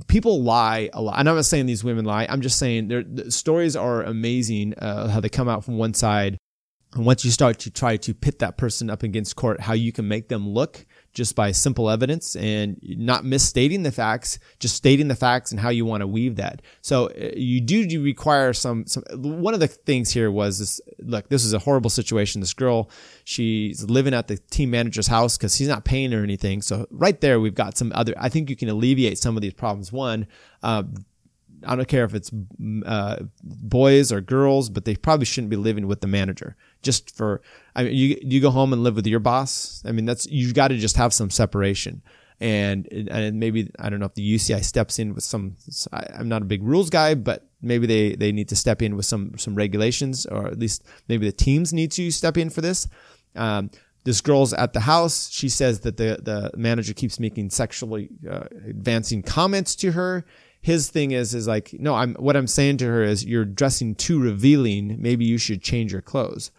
People 0.08 0.42
lie 0.44 0.90
a 0.94 1.02
lot. 1.02 1.20
And 1.20 1.28
I'm 1.30 1.36
not 1.36 1.46
saying 1.46 1.66
these 1.66 1.84
women 1.84 2.06
lie. 2.06 2.26
I'm 2.30 2.42
just 2.42 2.58
saying 2.58 2.88
the 2.90 3.32
stories 3.32 3.76
are 3.76 4.04
amazing. 4.04 4.74
Uh, 4.76 5.08
how 5.08 5.20
they 5.20 5.30
come 5.30 5.50
out 5.50 5.66
from 5.66 5.78
one 5.78 5.94
side, 5.94 6.38
and 6.94 7.06
once 7.06 7.24
you 7.26 7.32
start 7.32 7.60
to 7.60 7.72
try 7.72 7.98
to 7.98 8.14
pit 8.14 8.40
that 8.40 8.58
person 8.58 8.90
up 8.90 9.04
against 9.04 9.36
court, 9.36 9.62
how 9.62 9.74
you 9.74 9.92
can 9.92 10.08
make 10.08 10.28
them 10.30 10.48
look 10.48 10.86
just 11.14 11.36
by 11.36 11.52
simple 11.52 11.90
evidence 11.90 12.36
and 12.36 12.80
not 12.82 13.26
misstating 13.26 13.84
the 13.84 13.92
facts, 13.92 14.40
just 14.60 14.76
stating 14.76 15.08
the 15.10 15.16
facts 15.16 15.52
and 15.52 15.60
how 15.60 15.70
you 15.70 15.86
want 15.86 16.02
to 16.02 16.08
weave 16.08 16.38
that. 16.38 16.62
So 16.82 17.08
uh, 17.08 17.32
you 17.36 17.60
do 17.60 18.02
require 18.02 18.54
some, 18.54 18.86
some, 18.88 19.04
one 19.14 19.54
of 19.54 19.60
the 19.60 19.68
things 19.68 20.12
here 20.12 20.32
was 20.32 20.60
this, 20.60 20.80
look, 21.00 21.28
this 21.30 21.44
is 21.44 21.54
a 21.54 21.60
horrible 21.60 21.90
situation. 21.90 22.40
This 22.40 22.54
girl, 22.54 22.90
she's 23.26 23.84
living 23.90 24.14
at 24.14 24.28
the 24.28 24.38
team 24.38 24.72
manager's 24.72 25.08
house 25.08 25.38
because 25.38 25.56
he's 25.56 25.68
not 25.68 25.84
paying 25.84 26.12
her 26.14 26.24
anything. 26.24 26.62
So 26.62 26.88
right 26.92 27.20
there, 27.20 27.40
we've 27.40 27.56
got 27.56 27.78
some 27.78 27.92
other, 27.94 28.14
I 28.18 28.30
think 28.30 28.50
you 28.50 28.56
can 28.56 28.70
alleviate 28.70 29.18
some 29.18 29.36
of 29.36 29.42
these 29.42 29.54
problems. 29.54 29.92
One, 29.92 30.28
uh, 30.64 30.84
I 31.64 31.76
don't 31.76 31.88
care 31.88 32.06
if 32.06 32.16
it's 32.16 32.32
uh, 32.86 33.18
boys 33.44 34.12
or 34.12 34.22
girls, 34.22 34.70
but 34.70 34.86
they 34.86 34.96
probably 34.96 35.26
shouldn't 35.26 35.52
be 35.52 35.58
living 35.58 35.88
with 35.88 36.02
the 36.02 36.08
manager. 36.08 36.56
Just 36.82 37.16
for, 37.16 37.42
I 37.76 37.84
mean, 37.84 37.96
you 37.96 38.18
you 38.22 38.42
go 38.42 38.52
home 38.52 38.74
and 38.74 38.84
live 38.84 38.96
with 38.96 39.08
your 39.08 39.20
boss. 39.20 39.84
I 39.86 39.92
mean, 39.92 40.06
that's 40.06 40.26
you've 40.28 40.54
got 40.54 40.70
to 40.70 40.78
just 40.78 40.98
have 40.98 41.14
some 41.14 41.30
separation. 41.30 42.02
And 42.40 42.88
and 43.12 43.40
maybe 43.40 43.70
I 43.80 43.90
don't 43.90 44.00
know 44.00 44.08
if 44.08 44.16
the 44.16 44.36
UCI 44.36 44.64
steps 44.64 44.98
in 45.00 45.14
with 45.14 45.24
some. 45.24 45.58
I'm 45.94 46.28
not 46.28 46.42
a 46.42 46.46
big 46.46 46.64
rules 46.64 46.90
guy, 46.90 47.14
but 47.14 47.46
maybe 47.62 47.86
they 47.86 48.16
they 48.16 48.32
need 48.32 48.50
to 48.50 48.56
step 48.56 48.82
in 48.82 48.96
with 48.96 49.06
some 49.06 49.38
some 49.38 49.56
regulations, 49.56 50.26
or 50.26 50.48
at 50.48 50.58
least 50.58 50.84
maybe 51.08 51.26
the 51.28 51.32
teams 51.32 51.72
need 51.72 51.92
to 51.94 52.10
step 52.10 52.38
in 52.38 52.50
for 52.50 52.62
this. 52.62 52.88
Um, 53.36 53.70
this 54.04 54.22
girl's 54.22 54.54
at 54.54 54.74
the 54.74 54.80
house. 54.80 55.30
She 55.30 55.50
says 55.50 55.82
that 55.82 55.98
the 55.98 56.20
the 56.22 56.52
manager 56.58 56.94
keeps 56.94 57.20
making 57.20 57.52
sexually 57.52 58.10
uh, 58.30 58.46
advancing 58.68 59.22
comments 59.22 59.76
to 59.78 59.92
her 59.92 60.26
his 60.62 60.90
thing 60.90 61.12
is 61.12 61.34
is 61.34 61.48
like 61.48 61.74
no 61.74 61.96
i'm 61.96 62.14
what 62.16 62.38
i'm 62.38 62.48
saying 62.48 62.78
to 62.78 62.86
her 62.86 63.04
is 63.04 63.26
you're 63.26 63.46
dressing 63.46 63.96
too 63.96 64.20
revealing 64.22 64.96
maybe 65.00 65.26
you 65.26 65.38
should 65.38 65.62
change 65.62 65.92
your 65.92 66.02
clothes 66.02 66.52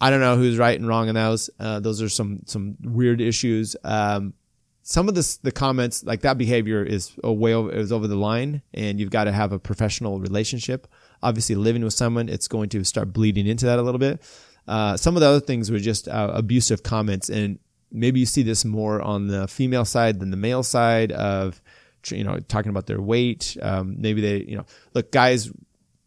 i 0.00 0.10
don't 0.10 0.20
know 0.20 0.36
who's 0.36 0.58
right 0.58 0.78
and 0.78 0.88
wrong 0.88 1.08
in 1.08 1.14
those. 1.14 1.50
Uh, 1.58 1.80
those 1.80 2.02
are 2.02 2.08
some 2.08 2.40
some 2.46 2.76
weird 2.82 3.20
issues. 3.20 3.76
Um, 3.84 4.34
some 4.82 5.08
of 5.08 5.14
the 5.14 5.38
the 5.42 5.52
comments 5.52 6.04
like 6.04 6.20
that 6.20 6.36
behavior 6.36 6.82
is 6.82 7.12
a 7.22 7.32
way 7.32 7.54
over, 7.54 7.72
is 7.72 7.90
over 7.90 8.06
the 8.06 8.16
line 8.16 8.62
and 8.74 9.00
you've 9.00 9.10
got 9.10 9.24
to 9.24 9.32
have 9.32 9.52
a 9.52 9.58
professional 9.58 10.20
relationship. 10.20 10.86
Obviously 11.22 11.54
living 11.54 11.82
with 11.82 11.94
someone 11.94 12.28
it's 12.28 12.48
going 12.48 12.68
to 12.70 12.84
start 12.84 13.12
bleeding 13.12 13.46
into 13.46 13.66
that 13.66 13.78
a 13.78 13.82
little 13.82 13.98
bit. 13.98 14.20
Uh, 14.68 14.96
some 14.96 15.16
of 15.16 15.20
the 15.20 15.26
other 15.26 15.40
things 15.40 15.70
were 15.70 15.78
just 15.78 16.08
uh, 16.08 16.30
abusive 16.34 16.82
comments 16.82 17.28
and 17.30 17.58
maybe 17.92 18.20
you 18.20 18.26
see 18.26 18.42
this 18.42 18.64
more 18.64 19.00
on 19.00 19.28
the 19.28 19.46
female 19.48 19.84
side 19.84 20.20
than 20.20 20.30
the 20.30 20.36
male 20.36 20.62
side 20.62 21.12
of 21.12 21.62
you 22.10 22.24
know, 22.24 22.38
talking 22.40 22.70
about 22.70 22.86
their 22.86 23.00
weight. 23.00 23.56
Um, 23.62 23.96
maybe 23.98 24.20
they, 24.20 24.38
you 24.42 24.56
know, 24.56 24.66
look, 24.94 25.12
guys, 25.12 25.50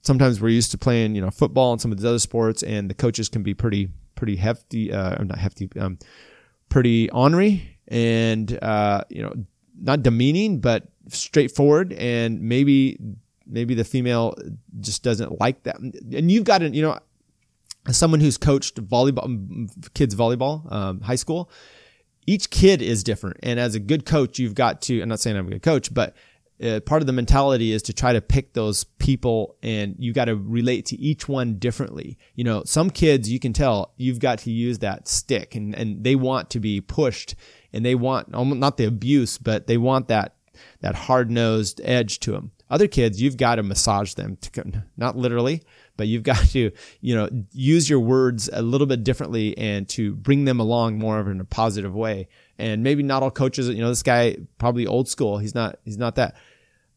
sometimes 0.08 0.41
we're 0.41 0.50
used 0.50 0.72
to 0.72 0.78
playing, 0.78 1.13
you 1.13 1.22
know, 1.22 1.30
football 1.30 1.74
and 1.74 1.82
some 1.82 1.91
of 1.91 1.98
these 1.98 2.06
other 2.06 2.17
sports, 2.17 2.63
and 2.63 2.89
the 2.89 2.96
coaches 2.96 3.30
can 3.30 3.43
be 3.43 3.54
pretty, 3.54 3.89
pretty 4.15 4.38
hefty, 4.38 4.91
uh, 4.91 5.22
not 5.24 5.38
hefty, 5.38 5.70
um, 5.80 6.00
pretty 6.70 7.10
ornery 7.12 7.78
and, 7.89 8.58
uh, 8.63 9.04
you 9.10 9.22
know, 9.22 9.34
not 9.80 10.02
demeaning, 10.02 10.60
but 10.60 10.88
straightforward. 11.10 11.93
And 11.93 12.41
maybe, 12.41 12.98
maybe 13.46 13.76
the 13.76 13.84
female 13.84 14.36
just 14.80 15.04
doesn't 15.04 15.39
like 15.39 15.63
that. 15.63 15.78
And 15.80 16.32
you've 16.32 16.46
got 16.46 16.60
to, 16.60 16.70
you 16.70 16.82
know, 16.82 16.98
someone 17.91 18.20
who's 18.20 18.38
coached 18.38 18.76
volleyball, 18.84 19.70
kids 19.93 20.15
volleyball, 20.15 20.72
um, 20.72 21.02
high 21.02 21.15
school, 21.15 21.52
each 22.26 22.50
kid 22.50 22.82
is 22.82 23.04
different. 23.04 23.38
And 23.43 23.60
as 23.60 23.76
a 23.76 23.80
good 23.80 24.06
coach, 24.06 24.39
you've 24.39 24.56
got 24.56 24.82
to, 24.84 25.02
I'm 25.02 25.10
not 25.10 25.20
saying 25.20 25.38
I'm 25.38 25.48
a 25.48 25.52
good 25.52 25.63
coach, 25.63 25.93
but 25.93 26.15
uh, 26.63 26.80
part 26.82 27.02
of 27.02 27.08
the 27.08 27.13
mentality 27.13 27.72
is 27.72 27.84
to 27.84 27.93
try 27.93 28.13
to 28.13 28.22
pick 28.22 28.54
those 28.54 28.84
people 28.84 29.56
and 29.62 29.96
you 30.00 30.12
got 30.12 30.26
to 30.26 30.36
relate 30.36 30.86
to 30.88 31.00
each 31.00 31.30
one 31.30 31.56
differently. 31.56 32.17
You 32.36 32.43
know, 32.43 32.63
some 32.65 32.89
kids 32.89 33.32
you 33.32 33.39
can 33.39 33.54
tell 33.54 33.93
you've 33.98 34.20
got 34.20 34.39
to 34.39 34.52
use 34.52 34.80
that 34.80 35.08
stick 35.08 35.56
and, 35.56 35.76
and 35.76 36.04
they 36.04 36.15
want 36.15 36.50
to 36.52 36.60
be 36.60 36.82
pushed 36.82 37.36
and 37.74 37.86
they 37.86 37.96
want 37.96 38.30
not 38.30 38.78
the 38.78 38.86
abuse, 38.86 39.38
but 39.38 39.67
they 39.67 39.78
want 39.78 40.08
that, 40.08 40.34
that 40.82 40.96
hard 40.96 41.30
nosed 41.30 41.80
edge 41.84 42.20
to 42.22 42.32
them. 42.32 42.52
Other 42.70 42.88
kids, 42.88 43.22
you've 43.22 43.38
got 43.38 43.56
to 43.56 43.63
massage 43.63 44.15
them 44.15 44.38
to, 44.38 44.84
not 44.98 45.15
literally, 45.15 45.62
but 45.96 46.08
you've 46.08 46.24
got 46.32 46.43
to, 46.50 46.72
you 47.02 47.15
know, 47.15 47.30
use 47.52 47.89
your 47.89 48.00
words 48.00 48.50
a 48.52 48.62
little 48.62 48.88
bit 48.88 49.04
differently 49.04 49.58
and 49.58 49.88
to 49.89 50.15
bring 50.15 50.46
them 50.46 50.60
along 50.60 50.98
more 50.98 51.20
of 51.20 51.28
in 51.28 51.39
a 51.39 51.46
positive 51.46 51.93
way. 51.93 52.28
And 52.60 52.84
maybe 52.84 53.04
not 53.04 53.24
all 53.24 53.32
coaches, 53.32 53.70
you 53.70 53.82
know, 53.82 53.89
this 53.89 54.04
guy 54.04 54.38
probably 54.58 54.88
old 54.88 55.08
school. 55.08 55.38
He's 55.38 55.54
not, 55.54 55.78
he's 55.86 55.98
not 55.98 56.15
that. 56.15 56.36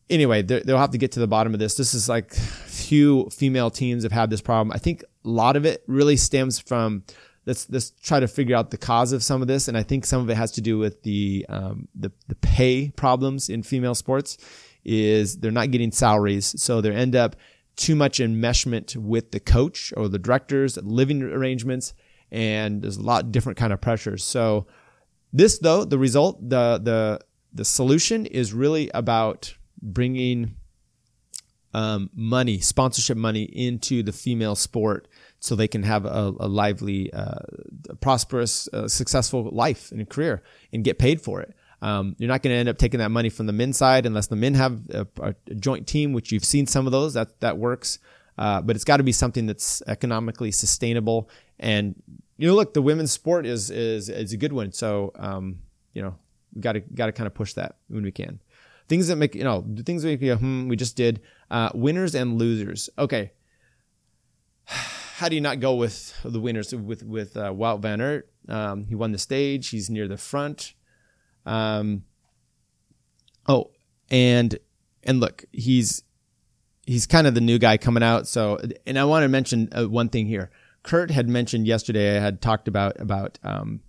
Anyway, 0.08 0.42
they'll 0.42 0.78
have 0.78 0.90
to 0.90 0.98
get 0.98 1.12
to 1.12 1.20
the 1.20 1.28
bottom 1.28 1.54
of 1.54 1.60
this. 1.60 1.76
This 1.76 1.94
is 1.94 2.08
like 2.08 2.34
few 2.34 3.28
female 3.30 3.70
teams 3.70 4.02
have 4.02 4.12
had 4.12 4.30
this 4.30 4.40
problem. 4.40 4.72
I 4.74 4.78
think 4.78 5.02
a 5.02 5.28
lot 5.28 5.56
of 5.56 5.64
it 5.64 5.84
really 5.86 6.16
stems 6.16 6.58
from 6.58 7.04
let's 7.46 7.68
let's 7.70 7.90
try 8.02 8.20
to 8.20 8.28
figure 8.28 8.56
out 8.56 8.70
the 8.70 8.78
cause 8.78 9.12
of 9.12 9.22
some 9.22 9.42
of 9.42 9.48
this, 9.48 9.68
and 9.68 9.76
I 9.76 9.82
think 9.82 10.04
some 10.04 10.20
of 10.22 10.30
it 10.30 10.36
has 10.36 10.52
to 10.52 10.60
do 10.60 10.78
with 10.78 11.02
the 11.02 11.46
um, 11.48 11.88
the 11.94 12.12
the 12.28 12.34
pay 12.36 12.90
problems 12.90 13.48
in 13.48 13.62
female 13.62 13.94
sports. 13.94 14.38
Is 14.82 15.38
they're 15.38 15.50
not 15.50 15.70
getting 15.70 15.92
salaries, 15.92 16.60
so 16.60 16.80
they 16.80 16.90
end 16.90 17.14
up 17.14 17.36
too 17.76 17.94
much 17.94 18.18
enmeshment 18.18 18.96
with 18.96 19.30
the 19.30 19.40
coach 19.40 19.92
or 19.96 20.08
the 20.08 20.18
directors, 20.18 20.78
living 20.78 21.22
arrangements, 21.22 21.92
and 22.30 22.82
there's 22.82 22.96
a 22.96 23.02
lot 23.02 23.30
different 23.30 23.58
kind 23.58 23.72
of 23.72 23.80
pressures. 23.80 24.24
So 24.24 24.66
this 25.32 25.58
though, 25.58 25.84
the 25.84 25.98
result, 25.98 26.48
the 26.48 26.80
the 26.82 27.20
the 27.52 27.64
solution 27.64 28.26
is 28.26 28.52
really 28.52 28.90
about 28.94 29.54
bringing 29.82 30.56
um, 31.72 32.10
money, 32.14 32.58
sponsorship 32.58 33.16
money 33.16 33.42
into 33.42 34.02
the 34.02 34.12
female 34.12 34.56
sport 34.56 35.08
so 35.38 35.54
they 35.54 35.68
can 35.68 35.82
have 35.84 36.04
a, 36.04 36.34
a 36.40 36.48
lively, 36.48 37.12
uh, 37.12 37.38
prosperous, 38.00 38.68
uh, 38.72 38.88
successful 38.88 39.48
life 39.52 39.90
and 39.92 40.08
career 40.08 40.42
and 40.72 40.84
get 40.84 40.98
paid 40.98 41.20
for 41.20 41.40
it. 41.40 41.54
Um, 41.82 42.14
you're 42.18 42.28
not 42.28 42.42
going 42.42 42.52
to 42.52 42.58
end 42.58 42.68
up 42.68 42.76
taking 42.76 42.98
that 42.98 43.10
money 43.10 43.30
from 43.30 43.46
the 43.46 43.52
men's 43.52 43.78
side 43.78 44.04
unless 44.04 44.26
the 44.26 44.36
men 44.36 44.54
have 44.54 44.82
a, 44.90 45.06
a 45.22 45.34
joint 45.54 45.86
team, 45.86 46.12
which 46.12 46.30
you've 46.30 46.44
seen 46.44 46.66
some 46.66 46.86
of 46.86 46.92
those. 46.92 47.14
That 47.14 47.40
that 47.40 47.56
works, 47.56 47.98
uh, 48.36 48.60
but 48.60 48.76
it's 48.76 48.84
got 48.84 48.98
to 48.98 49.02
be 49.02 49.12
something 49.12 49.46
that's 49.46 49.82
economically 49.86 50.50
sustainable. 50.50 51.30
And 51.58 51.94
you 52.40 52.46
know, 52.46 52.54
look, 52.54 52.72
the 52.72 52.80
women's 52.80 53.12
sport 53.12 53.44
is 53.44 53.70
is 53.70 54.08
is 54.08 54.32
a 54.32 54.36
good 54.38 54.54
one. 54.54 54.72
So 54.72 55.12
um, 55.16 55.58
you 55.92 56.00
know, 56.00 56.16
we 56.54 56.62
got 56.62 56.72
to 56.72 56.80
got 56.80 57.06
to 57.06 57.12
kind 57.12 57.26
of 57.26 57.34
push 57.34 57.52
that 57.52 57.76
when 57.88 58.02
we 58.02 58.10
can. 58.10 58.40
things 58.88 59.08
that 59.08 59.16
make 59.16 59.34
you 59.34 59.44
know 59.44 59.62
the 59.68 59.82
things 59.82 60.02
that 60.02 60.08
make 60.08 60.22
you 60.22 60.32
go, 60.32 60.38
hmm. 60.38 60.66
We 60.66 60.74
just 60.74 60.96
did 60.96 61.20
uh, 61.50 61.68
winners 61.74 62.14
and 62.14 62.38
losers. 62.38 62.88
Okay, 62.98 63.32
how 64.64 65.28
do 65.28 65.34
you 65.34 65.42
not 65.42 65.60
go 65.60 65.74
with 65.74 66.18
the 66.24 66.40
winners 66.40 66.74
with 66.74 67.02
with 67.02 67.36
uh, 67.36 67.52
Wout 67.52 67.80
Van 67.82 68.00
Aert? 68.00 68.30
Um, 68.48 68.86
he 68.86 68.94
won 68.94 69.12
the 69.12 69.18
stage. 69.18 69.68
He's 69.68 69.90
near 69.90 70.08
the 70.08 70.16
front. 70.16 70.72
Um, 71.44 72.04
oh, 73.46 73.70
and 74.10 74.58
and 75.04 75.20
look, 75.20 75.44
he's 75.52 76.04
he's 76.86 77.06
kind 77.06 77.26
of 77.26 77.34
the 77.34 77.42
new 77.42 77.58
guy 77.58 77.76
coming 77.76 78.02
out. 78.02 78.26
So, 78.26 78.58
and 78.86 78.98
I 78.98 79.04
want 79.04 79.24
to 79.24 79.28
mention 79.28 79.68
uh, 79.72 79.84
one 79.84 80.08
thing 80.08 80.24
here. 80.24 80.50
Kurt 80.82 81.10
had 81.10 81.28
mentioned 81.28 81.66
yesterday. 81.66 82.16
I 82.16 82.20
had 82.20 82.40
talked 82.40 82.68
about 82.68 82.98
about 83.00 83.38
um, 83.42 83.80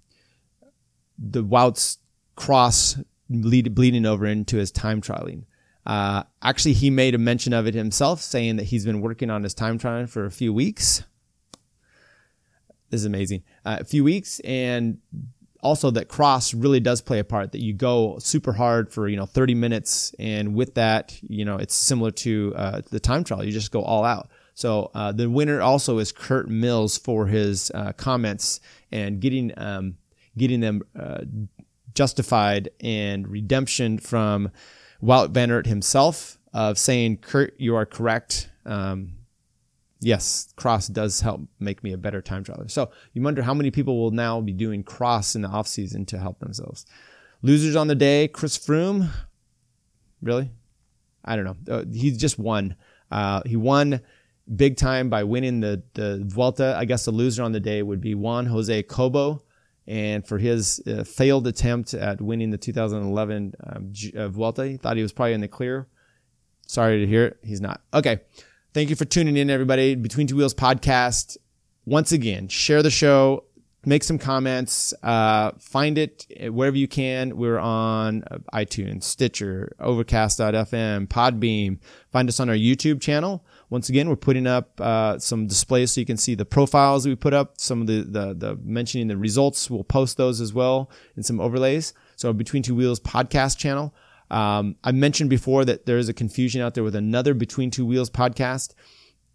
the 1.18 1.44
Wout's 1.44 2.00
cross 2.36 2.98
bleed, 3.30 3.74
bleeding 3.74 4.06
over 4.06 4.26
into 4.26 4.58
his 4.58 4.72
time 4.72 5.02
trialing. 5.02 5.46
Uh, 5.86 6.24
actually, 6.42 6.74
he 6.74 6.90
made 6.90 7.16
a 7.16 7.18
mention 7.18 7.54
of 7.54 7.66
it 7.66 7.74
himself, 7.74 8.22
saying 8.22 8.58
that 8.58 8.66
he's 8.66 8.86
been 8.86 9.02
working 9.02 9.30
on 9.30 9.44
his 9.44 9.54
time 9.54 9.80
trialing 9.80 10.10
for 10.10 10.26
a 10.26 10.32
few 10.32 10.54
weeks. 10.54 11.04
This 12.90 13.02
is 13.02 13.06
amazing. 13.06 13.44
Uh, 13.66 13.78
a 13.80 13.84
few 13.86 14.04
weeks, 14.04 14.40
and 14.42 15.00
also 15.62 15.92
that 15.92 16.08
cross 16.08 16.54
really 16.54 16.80
does 16.80 17.02
play 17.02 17.20
a 17.20 17.24
part 17.24 17.52
that 17.52 17.62
you 17.62 17.74
go 17.74 18.18
super 18.20 18.54
hard 18.54 18.92
for 18.92 19.08
you 19.08 19.16
know 19.16 19.26
30 19.26 19.56
minutes 19.56 20.14
and 20.18 20.56
with 20.56 20.74
that 20.74 21.18
you 21.22 21.46
know 21.46 21.58
it's 21.58 21.76
similar 21.76 22.12
to 22.12 22.52
uh, 22.56 22.82
the 22.90 23.00
time 23.00 23.24
trial 23.24 23.44
you 23.44 23.52
just 23.52 23.72
go 23.72 23.82
all 23.84 24.04
out 24.04 24.30
so 24.62 24.92
uh, 24.94 25.12
the 25.12 25.30
winner 25.30 25.62
also 25.62 25.98
is 25.98 26.12
kurt 26.12 26.50
mills 26.50 26.98
for 26.98 27.28
his 27.28 27.72
uh, 27.74 27.94
comments 27.94 28.60
and 28.92 29.20
getting 29.20 29.52
um, 29.58 29.98
getting 30.38 30.60
them 30.60 30.84
uh, 30.98 31.22
justified 31.94 32.70
and 32.80 33.28
redemption 33.28 33.98
from 33.98 34.52
Wout 35.02 35.32
Van 35.32 35.50
Aert 35.52 35.66
himself 35.66 36.38
of 36.54 36.78
saying 36.78 37.18
kurt 37.18 37.54
you 37.58 37.76
are 37.76 37.86
correct 37.86 38.50
um, 38.66 39.14
yes, 40.02 40.54
cross 40.56 40.88
does 40.88 41.22
help 41.22 41.42
make 41.60 41.84
me 41.84 41.94
a 41.94 41.98
better 41.98 42.22
time 42.22 42.44
traveler. 42.44 42.68
So 42.68 42.92
you 43.14 43.22
wonder 43.22 43.42
how 43.42 43.54
many 43.54 43.72
people 43.72 44.00
will 44.00 44.12
now 44.12 44.42
be 44.42 44.54
doing 44.54 44.84
cross 44.84 45.36
in 45.36 45.44
the 45.44 45.48
off 45.48 45.68
season 45.68 46.06
to 46.08 46.18
help 46.18 46.40
themselves. 46.40 46.86
Losers 47.42 47.76
on 47.76 47.88
the 47.88 47.96
day, 47.96 48.28
Chris 48.28 48.58
Froome. 48.58 49.10
Really? 50.22 50.52
I 51.24 51.36
don't 51.36 51.46
know. 51.46 51.74
Uh, 51.74 51.86
he 51.92 52.12
just 52.12 52.38
won. 52.38 52.76
Uh, 53.10 53.42
he 53.46 53.56
won 53.56 54.02
big 54.56 54.78
time 54.78 55.10
by 55.10 55.24
winning 55.24 55.60
the 55.60 55.84
the 55.94 56.22
Vuelta. 56.26 56.76
I 56.78 56.86
guess 56.86 57.06
the 57.06 57.12
loser 57.12 57.44
on 57.44 57.52
the 57.52 57.60
day 57.60 57.82
would 57.84 58.02
be 58.02 58.16
Juan 58.16 58.46
Jose 58.46 58.84
Cobo, 58.84 59.44
and 59.88 60.26
for 60.26 60.38
his 60.38 60.82
uh, 60.88 61.04
failed 61.04 61.48
attempt 61.48 61.94
at 61.94 62.22
winning 62.22 62.52
the 62.52 62.58
2011 62.58 63.54
um, 63.64 63.94
uh, 64.16 64.28
Vuelta, 64.28 64.68
he 64.68 64.78
thought 64.78 64.98
he 64.98 65.04
was 65.04 65.14
probably 65.14 65.34
in 65.34 65.42
the 65.42 65.48
clear. 65.48 65.88
Sorry 66.68 67.00
to 67.00 67.08
hear 67.08 67.26
it. 67.26 67.38
He's 67.44 67.62
not. 67.62 67.82
Okay. 67.94 68.22
Thank 68.74 68.90
you 68.90 68.96
for 68.96 69.04
tuning 69.04 69.36
in, 69.36 69.50
everybody. 69.50 69.96
Between 69.96 70.28
Two 70.28 70.38
Wheels 70.38 70.54
podcast. 70.54 71.36
Once 71.86 72.14
again, 72.14 72.48
share 72.48 72.82
the 72.82 72.92
show, 72.92 73.44
make 73.86 74.04
some 74.04 74.18
comments, 74.18 74.94
uh, 75.02 75.52
find 75.60 75.98
it 75.98 76.26
wherever 76.50 76.78
you 76.78 76.88
can. 76.88 77.36
We're 77.36 77.58
on 77.58 78.24
iTunes, 78.54 79.04
Stitcher, 79.04 79.76
Overcast.fm, 79.80 81.08
Podbean. 81.08 81.80
Find 82.12 82.30
us 82.30 82.40
on 82.40 82.50
our 82.50 82.56
YouTube 82.56 83.02
channel. 83.02 83.44
Once 83.70 83.90
again, 83.90 84.10
we're 84.10 84.16
putting 84.16 84.46
up 84.46 84.80
uh, 84.80 85.18
some 85.18 85.48
displays 85.48 85.92
so 85.92 86.02
you 86.02 86.06
can 86.06 86.18
see 86.18 86.36
the 86.36 86.46
profiles 86.46 87.08
we 87.08 87.16
put 87.16 87.34
up, 87.34 87.54
some 87.58 87.82
of 87.82 87.88
the, 87.88 88.02
the, 88.04 88.34
the 88.34 88.60
mentioning 88.64 89.08
the 89.08 89.18
results. 89.18 89.70
We'll 89.70 89.84
post 89.84 90.18
those 90.18 90.42
as 90.42 90.54
well 90.54 90.92
in 91.16 91.24
some 91.24 91.40
overlays. 91.40 91.94
So 92.16 92.34
Between 92.34 92.64
Two 92.64 92.76
Wheels 92.76 93.00
podcast 93.00 93.58
channel. 93.58 93.96
Um, 94.30 94.76
I 94.84 94.92
mentioned 94.92 95.30
before 95.30 95.66
that 95.66 95.86
there 95.86 95.98
is 95.98 96.08
a 96.08 96.14
confusion 96.14 96.62
out 96.62 96.74
there 96.74 96.84
with 96.84 96.96
another 96.96 97.34
Between 97.34 97.72
Two 97.72 97.86
Wheels 97.86 98.10
podcast. 98.10 98.74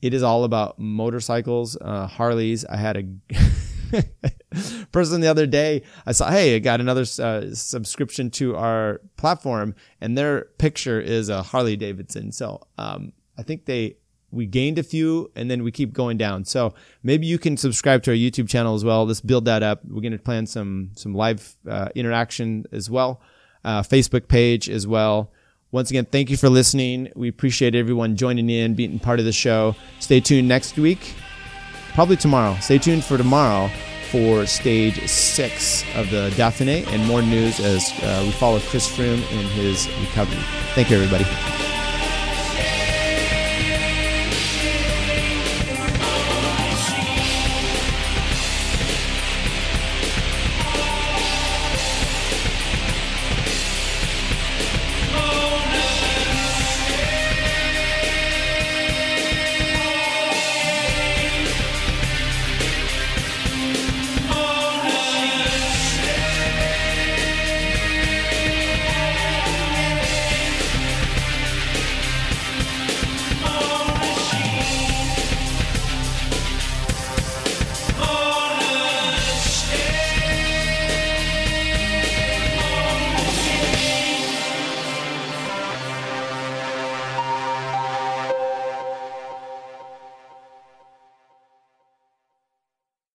It 0.03 0.15
is 0.15 0.23
all 0.23 0.45
about 0.45 0.79
motorcycles, 0.79 1.77
uh, 1.81 2.07
Harleys. 2.07 2.65
I 2.65 2.77
had 2.77 2.97
a 2.97 3.05
person 4.93 5.21
the 5.21 5.29
other 5.29 5.47
day. 5.47 5.83
I 6.07 6.13
saw, 6.13 6.31
hey, 6.31 6.57
I 6.57 6.59
got 6.59 6.81
another 6.81 7.05
uh, 7.23 7.55
subscription 7.55 8.31
to 8.33 8.57
our 8.57 9.01
platform, 9.17 9.75
and 10.01 10.17
their 10.17 10.47
picture 10.59 11.01
is 11.01 11.29
a 11.29 11.43
Harley 11.43 11.77
Davidson. 11.77 12.33
So 12.33 12.67
um, 12.79 13.13
I 13.39 13.43
think 13.43 13.67
they 13.67 13.97
we 14.33 14.45
gained 14.45 14.79
a 14.79 14.83
few, 14.83 15.31
and 15.37 15.51
then 15.51 15.63
we 15.63 15.71
keep 15.71 15.93
going 15.93 16.17
down. 16.17 16.45
So 16.45 16.75
maybe 17.03 17.27
you 17.27 17.39
can 17.39 17.57
subscribe 17.57 18.03
to 18.05 18.11
our 18.11 18.17
YouTube 18.17 18.49
channel 18.49 18.75
as 18.75 18.85
well. 18.85 19.07
Let's 19.07 19.21
build 19.21 19.45
that 19.47 19.63
up. 19.63 19.85
We're 19.85 20.03
going 20.03 20.13
to 20.13 20.19
plan 20.19 20.47
some 20.47 20.91
some 20.95 21.15
live 21.15 21.57
uh, 21.69 21.89
interaction 21.95 22.67
as 22.73 22.91
well 22.91 23.21
uh, 23.67 23.83
Facebook 23.83 24.29
page 24.29 24.71
as 24.71 24.87
well. 24.87 25.33
Once 25.73 25.91
again, 25.91 26.07
thank 26.07 26.31
you 26.31 26.37
for 26.39 26.49
listening. 26.49 27.11
We 27.17 27.29
appreciate 27.29 27.75
everyone 27.75 28.17
joining 28.17 28.49
in, 28.49 28.75
being 28.75 28.99
part 28.99 29.19
of 29.19 29.27
the 29.27 29.33
show. 29.33 29.75
Stay 29.99 30.21
tuned 30.21 30.49
next 30.49 30.79
week, 30.79 31.15
probably 31.97 32.17
tomorrow. 32.17 32.55
Stay 32.61 32.77
tuned 32.77 33.03
for 33.03 33.17
tomorrow 33.17 33.69
for 34.11 34.45
stage 34.45 35.05
six 35.09 35.83
of 35.97 36.11
the 36.11 36.29
Dauphiné 36.37 36.87
and 36.89 37.03
more 37.07 37.23
news 37.23 37.59
as 37.59 37.91
uh, 38.03 38.23
we 38.23 38.31
follow 38.33 38.61
Chris 38.61 38.87
Froome 38.87 39.23
in 39.33 39.47
his 39.49 39.89
recovery. 40.01 40.39
Thank 40.75 40.91
you, 40.91 40.99
everybody. 40.99 41.25